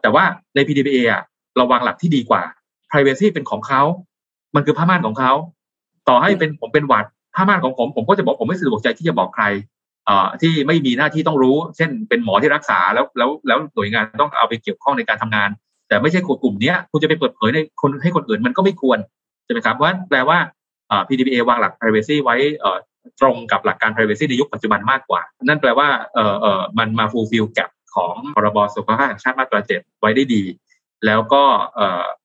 [0.00, 0.24] แต่ว่า
[0.54, 1.22] ใน PDPA อะ
[1.56, 2.42] เราวางหลักที่ดีกว่า
[2.90, 3.82] privacy เป็นของเขา
[4.54, 5.32] มันคือผ้าม่านของเขา
[6.08, 9.44] ต่อให้เป็นผมเป็นหวัดผ้าม่านของผมผมก็จะบอกผมไม่สะดวกใจที่จะบอกใคร
[10.06, 15.50] เอ่อที่ไม่มีหน้าที่ต้องรู้ เช่น เป็นหมอที่รักษาแล้วแล้วแล้วหน่วยงานต้องเอาไปเกี่ยวข้องในการทำงาน
[15.88, 18.98] แต่ไม่ใช่กลุ่มนี้คุณจะไปเปิดเผยในคนให้คนอื่นมันก็ไม่ควร
[19.44, 20.38] ใช่ไหมครับเพราะฉะนั้นแปลว่า
[21.08, 22.36] PDPA วางหลัก privacy ไว้
[23.20, 30.42] ตรงกับหลักการ privacy ในยุคปัจจุบันมากกว่า นั่นแปลว่าเออเออมันมา fulfill gap ของพรบสุขภาพแห่งชาติมาตราเจ็ดไว้ได้ดี
[31.06, 31.42] แล้วก็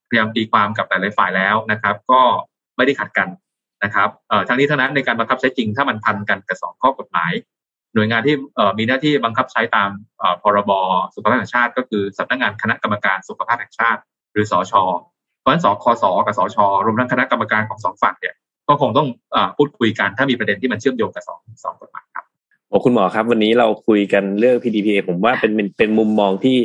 [0.07, 2.21] พยายามตีความกับหลายๆฝ่ายแล้วนะครับ ก็
[2.77, 3.29] ไม่ได้ขัดกัน
[3.83, 4.09] นะครับ
[4.47, 7.31] ทั้งนี้ทั้งนั้นในการบังคับใช้จริงถ้ามันพันกันกับสองข้อกฎหมาย
[7.93, 8.35] หน่วยงานที่
[8.77, 9.89] มีหน้าที่บังคับใช้ตาม
[10.43, 10.71] พรบ
[11.15, 13.99] สุขภาพแห่งชาติ ก็คือสำนักงานคณะกรรมการสุขภาพแห่งชาติ
[14.33, 14.73] หรือสช
[15.39, 18.35] เพราะฉะนั้นสคสกับสชรวมทั้งคณะกรรมการของสองฝั่งเนี่ย
[18.67, 22.05] ก็คงต้องอพูดคุยกันถ้ามีประเด็นที่มันเชื่อมโยงกับสองสองกฎหมาย
[22.71, 26.57] โอ้คุณหมอครับ วันนี้เราคุยกันเรื่อง PDPA ผมว่าเป็นเป็นมุมมองที่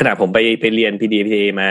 [0.00, 1.70] ขณะผมไปไปเรียน PDPA มา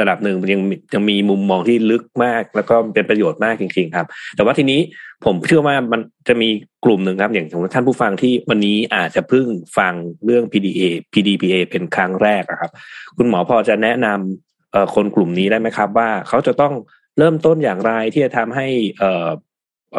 [0.00, 0.62] ระดับหนึ่งยัง
[0.94, 4.80] ยังมีมุมมองที่ลึกมาก แล้วก็เป็นประโยชน์มากจริง ๆ ครับ แต่ว่าทีนี้
[5.24, 6.48] ผมเชื่อว่ามันจะมี
[6.84, 9.46] กลุ่มหนึ่งครับ อย่างสมมติท่านผู้ฟังที่วันนี้อาจจะเพิ่ง
[9.78, 9.92] ฟัง
[10.24, 10.82] เรื่อง PDA
[11.12, 12.70] PDPA เป็นครั้งแรกครับ
[13.16, 16.74] คุณหมอพอจะแนะนำคนกลุ่มนี้ได้ไหมครับ ว่าเขาจะต้อง
[17.18, 18.66] เริ่มต้นอย่างไรที่จะทำให้
[19.02, 19.28] อ่อ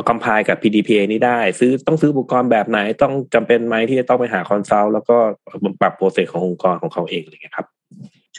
[0.07, 5.17] comply กับ PDPA นี้ได้ ซื้อต้องซื้ออุปกรณ์แบบไหนต้องจำเป็นไหมที่จะต้องไปหา consult แล้วก็
[5.81, 7.67] ปรับ process ขององค์กรของเขาเองอะไรเงี้ยครับ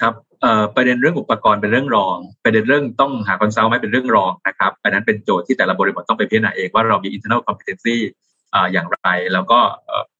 [0.01, 0.15] ครับ
[0.77, 7.97] ประเด็นเรื่องอุปกรณ์เป็นเรื่องรอง ประเด็นเรื่องต้องหา consult ไหมเป็นเรื่องรองนะครับอันนั้นเป็นโจทย์ที่แต่ละบริบทต้องไปพิจารณาเองว่าเรามี internal competency
[8.73, 9.59] อย่างไร แล้วก็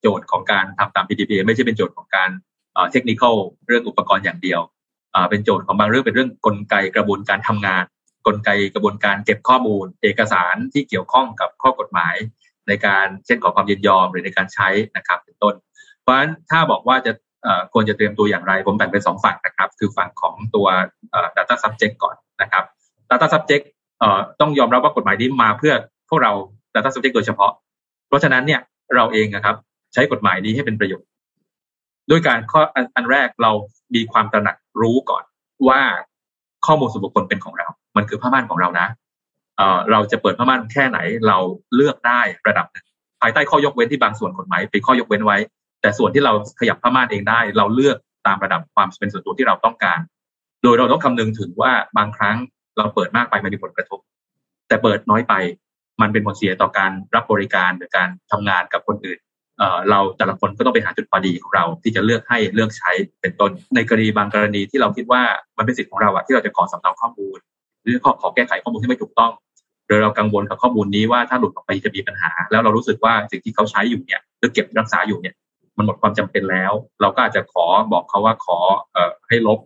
[0.01, 2.31] โจทย์ของการทำตาม PDPA ไม่ใช่เป็นโจทย์ของการ
[2.93, 3.23] เทคนิค
[3.67, 4.61] เรื่องอุปกรณ์อย่างเดียว
[5.31, 7.85] เป็นโจทย์ของบางเรื่องเป็นเรื่องกลไกกระบวนการทำงาน
[8.27, 12.15] กลไกกระบวนการเก็บข้อมูล เอกสารที่เกี่ยวข้องกับข้อกฎหมาย
[12.69, 15.55] ในการเช่นขอความยินยอมหรือในการใช้นะครับเป็นต้น
[16.01, 17.13] เพราะฉะนั้นถ้าบอกว่าจะ
[17.73, 20.67] ควรจะเตรียมตัวอย่างไร ผมแบ่งเป็นสองฝั่งนะครับ คือฝั่งของตัว
[21.37, 22.65] data subject ก่อนนะครับ
[23.11, 23.65] data subject
[24.41, 25.75] ต้องยอมรับว่ากฎหมายนี้มาเพื่อ
[26.09, 26.33] พวกเรา
[26.75, 27.53] data subject โดยเฉพาะ
[28.09, 28.61] เพราะฉะนั้นเนี่ย
[28.95, 29.57] เราเองนะครับ
[29.95, 31.09] ใช้กฎหมายนี้ให้เป็นประโยชน์
[32.11, 32.63] ด้วยการข้อ
[32.97, 33.53] อันแรกเรา
[33.95, 35.25] มีความตระหนักรู้ก่อน
[35.69, 35.81] ว่า
[36.67, 38.89] ข้อมูลส่วนบุคคลเป็นของเรา มันคือผ้าม่านของเรานะ
[39.57, 41.39] เเราจะเปิดผ้าม่านแค่ไหน เรา
[41.75, 42.87] เลือกได้ระดับหนึ่ง
[43.21, 45.39] ภายใต้ข้อยกเว้นที่บางส่วนกฎหมายเป็นข้อยกเว้นไว้
[45.81, 50.01] แต่ส่วนที่เราขยับผ้าม่านเองได้ เราเลือกตามระดับความเป็นส่วนตัวที่เราต้องการ
[50.63, 52.37] โดยเราต้องคำนึงถึงว่าบางครั้ง
[52.79, 54.01] เราเปิดมากไปมันมีผลกระทบ
[54.69, 55.35] แต่เปิดน้อยไป
[56.01, 59.19] มันเป็นผลเสียต่อการรับบริการหรือการทำงานกับคนอื่น
[59.91, 65.23] เราแต่ละคนก็ต้องไปหาจุดพอดีของเรา ที่จะเลือกให้เลือกใช้เป็นต้นในกรณีบางกรณีที่เราคิดว่า
[65.59, 67.39] มันเป็นสิทธิ์ของเราอะที่เราจะขอสำเนาข้อมูล
[67.83, 69.33] หรือขอขอแก้ไขข้อมูลที่ไม่ถูกต้อง
[69.91, 75.35] รือเรากังวลกับข้อมูลนี้ว่าถ้าหลุดออกไปจะมีปัญหา แล้วเรารู้สึกว่าสิ่งที่เขาใช้อยู่เนี่ยหรือเก็บรักษาอยู่เนี่ย
[75.77, 78.59] มันหมดความจำเป็นแล้ว เราก็อาจจะขอบอกเขาว่าขอ
[78.93, 79.59] เอ่อให้ลบ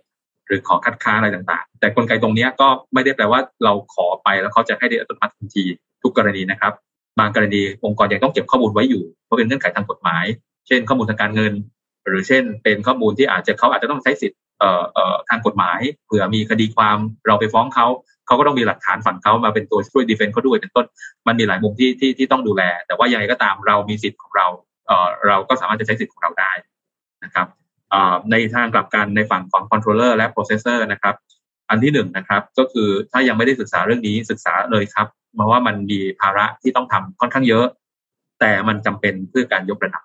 [0.47, 5.65] หรือขอคัดค้านอะไรต่างๆ แต่กลไกตรงนี้ก็ไม่ได้แปลว่าเราขอไปแล้วเขาจะให้ได้อัตโนมัติทันที
[6.03, 6.73] ทุกกรณีนะครับ
[7.19, 10.25] บางกรณีองค์กรยังต้องเก็บข้อมูลไว้อยู่เพราะเป็นเงื่อนไขทางกฎหมาย
[10.67, 11.53] เช่น ข้อมูลทางการเงิน
[12.07, 17.87] หรือเช่น เป็นข้อมูลที่อาจจะเขาอาจจะต้องใช้สิทธิ์เอ่อเอ่อทางกฎหมายเผื่อมีคดีความเราไปฟ้องเขา
[18.27, 20.87] เขาก็ต้องมีหลักฐานฝั่งเขามาเป็นตัวช่วย defend เขาด้วยเป็นต้น
[21.27, 24.47] มันมีหลายมุมที่ที่ที่ต้องดูแล แต่ว่ายังไงก็ตามเรามีสิทธิ์ของเรา
[24.87, 26.53] เอ่อเราก็สามารถจะใช้สิทธิ์ของเราได้
[27.25, 27.47] นะครับ
[28.31, 31.15] ในทางกลับกันในฝั่งของ controller และ processor นะครับ
[31.71, 37.67] อันที่หนึ่งนะครับ ก็คือถ้ายังไม่ได้ศึกษาเรื่องนี้ศึกษาเลยครับเพราะว่ามันมีภาระที่ต้องทำค่อนข้างเยอะ
[38.41, 40.03] แต่มันจำเป็นเพื่อการยกระดับ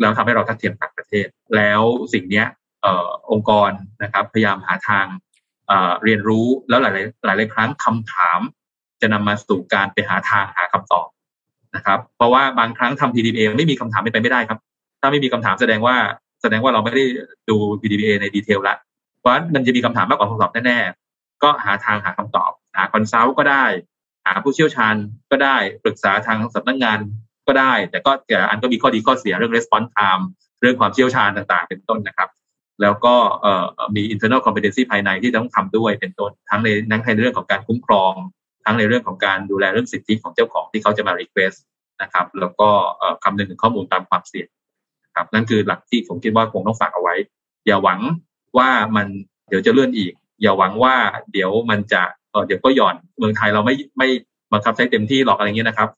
[0.00, 1.26] แล้วทำให้เราทัดเทียมต่างประเทศ
[1.56, 1.82] แล้ว
[2.12, 2.46] สิ่งเนี้ย
[3.30, 3.70] องค์กร
[4.02, 5.06] นะครับ พยายามหาทาง
[6.02, 8.40] เรียนรู้แล้วหลายหลายหลายครั้งคำถาม
[9.00, 11.08] จะนำมาสู่การไปหาทางหาคำตอบ
[11.74, 14.58] นะครับ เพราะว่าบางครั้งทำ PDPA ไม่มีคำถามไม่ไปไม่ได้ครับ
[15.00, 15.96] ถ้าไม่มีคำถามแสดงว่า
[16.42, 17.04] แสดงว่าเราไม่ได้
[17.50, 18.76] ดู PDPA ใน detail ละ
[19.18, 23.64] เพราะมันจะมีคำถามมากกว่าคำตอบแน่ๆก็หาทางหาคำตอบ หา consult ก็ได้
[24.26, 24.94] หาผู้เชี่ยวชาญ
[25.30, 26.98] ก็ได้ปรึกษาทางสำนักงาน
[27.46, 30.24] ก็ได้ แต่ก็แต่อันก็มีข้อดีข้อเสียเรื่อง response time
[30.60, 32.28] เรื่องความเชี่ยวชาญต่างๆ เป็นต้นนะครับ
[32.82, 33.14] แล้วก็
[33.96, 38.12] มี internal competency ภายในที่ต้องทำด้วยเป็นต้นทั้งในทั้งในเรื่องของการคุ้มครอง
[38.64, 41.58] ทั้งในเรื่องของการดูแลเรื่องสิทธิของเจ้าของที่เขาจะมา request
[42.02, 42.68] นะครับ แล้วก็
[43.24, 44.48] คำนึงถึงข้อมูลตามความเสี่ยง
[45.16, 47.14] ครับนั่นคือหลักที่ผมคิดว่าคงต้องฝากเอาไว้
[47.66, 48.00] อย่าหวัง
[48.58, 49.06] ว่ามัน
[49.48, 50.94] เดี๋ยวจะเลื่อนอีก อย่าหวังว่า
[51.32, 52.02] เดี๋ยวมันจะ
[52.46, 54.08] เดี๋ยวก็หย่อนเมืองไทยเราไม่ไม่
[54.52, 55.88] บังคับใช้เต็มที่หรอกอะไรเงี้ยนะครับ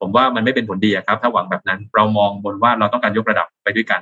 [0.00, 4.00] ผมว่ามันไม่เป็นผลดีครับ ถ้าหวังแบบนั้น เรามองบนว่าเราต้องการยกระดับไปด้วยกัน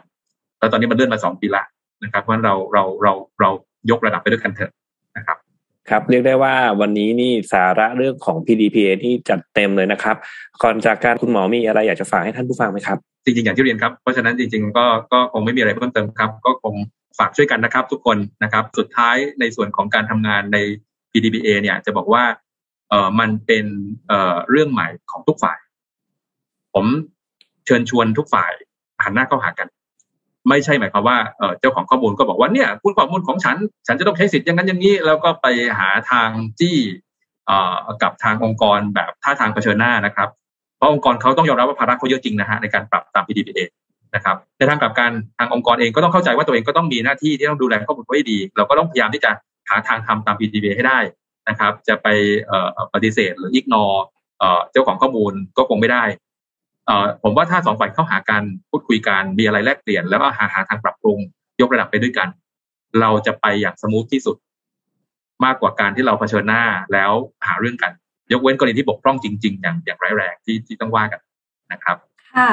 [0.59, 1.63] แล้วตอนนี้มันเลื่อนมาสองปีละ
[2.03, 3.51] นะครับเพราะเราเราเราเรา
[3.91, 4.73] ยกระดับไปด้วยกันเถอะ
[5.17, 5.37] นะครับ
[5.91, 10.17] ครับเรียกได้ว่าวันนี้นี่สาระเรื่องของ PDPA ที่จัดเต็มเลยนะครับ
[10.63, 16.75] ก่อนจากการคุณหมอมีอะไรอยากจะฝากให้ท่านผู้ฟังไหมครับ จริงๆ อย่างที่เรียนครับ เพราะฉะนั้นจริงๆ ก็ก็คงไม่มีอะไรเพิ่มเติมครับ ก็คง
[17.19, 20.59] ฝากช่วยกันนะครับ ทุกคนนะครับ สุดท้ายในส่วนของการทำงานใน
[21.13, 22.25] PDPA เนี่ยจะบอกว่า
[22.91, 23.67] เอ่อมันเป็น
[24.09, 25.59] เอ่อเรื่องใหม่ของทุกฝ่าย
[26.77, 26.87] ผม
[27.67, 28.53] เชิญชวนทุกฝ่าย
[29.05, 29.69] หันหน้าเข้าหากัน
[30.49, 31.19] ไม่ใช่หมายความว่า
[31.61, 33.57] เจ้าของข้อมูลก็บอกว่าเนี่ยคุณข้อมูลของฉัน
[33.87, 35.47] ฉันจะต้องใช้สิทธิ์อย่างนั้นอย่างนี้ แล้วก็ไป
[35.79, 36.29] หาทาง
[36.61, 36.79] จี้
[38.03, 40.29] กับทางองค์กรแบบท่าทางเผชิญหน้านะครับ
[40.77, 43.61] เพราะองค์กรเขาต้องยอมรับว่าภาระเขาเยอะจริงนะฮะในการปรับตาม PDPA
[44.15, 49.31] นะครับในทางกลับกันทางองค์กรเองก็ต้องเข้าใจว่าตัวเองก็ต้องมีหน้าที่ที่ต้องดูแลข้อมูลไว้ดี เราก็ต้องพยายามที่จะ
[49.69, 50.99] หาทางทำตาม PDPA ให้ได้
[51.49, 52.07] นะครับ จะไป
[52.95, 53.85] ปฏิเสธหรืออิกนอ
[54.73, 56.05] เจ้าของข้อมูลก็คงไม่ได้
[57.23, 61.19] ผมว่าถ้าสองฝ่ายเข้าหากันพูดคุยกันมีอะไรแลกเปลี่ยน แล้วก็หาหาทางปรับปรุง
[61.61, 62.29] ยกระดับไปด้วยกัน
[63.01, 64.37] เราจะไปอย่างสมูทที่สุด
[65.45, 66.63] มากกว่าการที่เราเผชิญหน้า
[66.93, 67.13] แล้ว
[67.47, 67.93] หาเรื่องกัน
[68.33, 71.21] ยกเว้นกรณีที่บกพร่องจริง ๆ อย่างอย่างร้ายแรงที่ที่ต้องว่ากัน
[71.73, 71.97] นะครับ
[72.37, 72.51] ค่ะ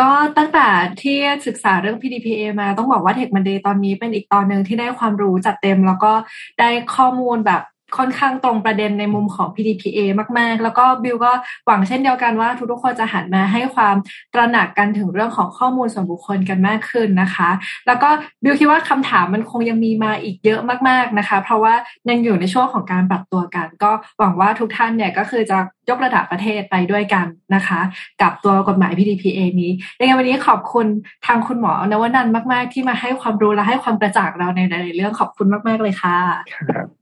[0.00, 0.66] ก็ตั้งแต่
[1.02, 6.12] ที่ศึกษาเรื่อง PDPA มาต้องบอกว่า Tech Monday ตอนนี้เป็นอีกตอนหนึ่งที่ได้ความรู้จัดเต็ม แล้วก็
[6.60, 7.62] ได้ข้อมูลแบบ
[7.96, 9.98] ค่อนข้างตรงประเด็นในมุมของ PDPA
[10.38, 11.32] มาก ๆ แล้วก็บิลก็
[11.66, 13.96] หวังเช่นเดียวกันว่าทุกๆคนจะหันมาให้ความ
[14.34, 17.50] ตระหนักกันถึงเรื่องของข้อมูลส่วนบุคคลกันมากขึ้นนะคะ
[17.86, 18.08] แล้วก็
[18.42, 21.74] บิลคิดว่าคำถามมันคงยังมีมาอีกเยอะมากๆนะคะ เพราะว่า
[22.08, 25.58] ยังอยู่ในช่วงของการปรับตัวกัน ก็หวังว่าทุกท่านเนี่ยก็คือจะ
[25.90, 27.80] ยกระดับประเทศไปด้วยกันนะคะ
[28.22, 29.70] กับตัวกฎหมาย PDPA นี้
[30.00, 30.86] ยังไงวันนี้ขอบคุณ
[31.26, 36.99] ทางคุณหมอนวนันมาก ๆ ที่มาให้ความรู้และให้ความกระจ่างเราในหลายๆเรื่องขอบคุณมาก ๆ เลยค่ะ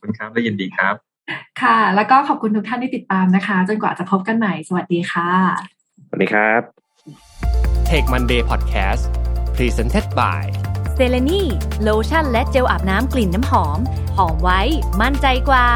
[0.00, 0.94] คุณครับและยินดีครับ
[1.62, 5.30] ค่ะ แล้วก็ขอบคุณทุกท่านที่ติดตามนะคะ จนกว่าจะพบกันใหม่ สวัสดีค่ะ
[6.08, 6.62] สวัสดีครับ
[7.88, 9.02] Take Monday Podcast
[9.56, 10.44] Presented by
[10.94, 11.42] เซเลนี
[11.82, 13.78] โลชั่นและเจลอาบน้ำกลิ่นน้ำหอม
[14.16, 14.60] หอมไว้
[15.02, 15.66] มั่นใจกว่า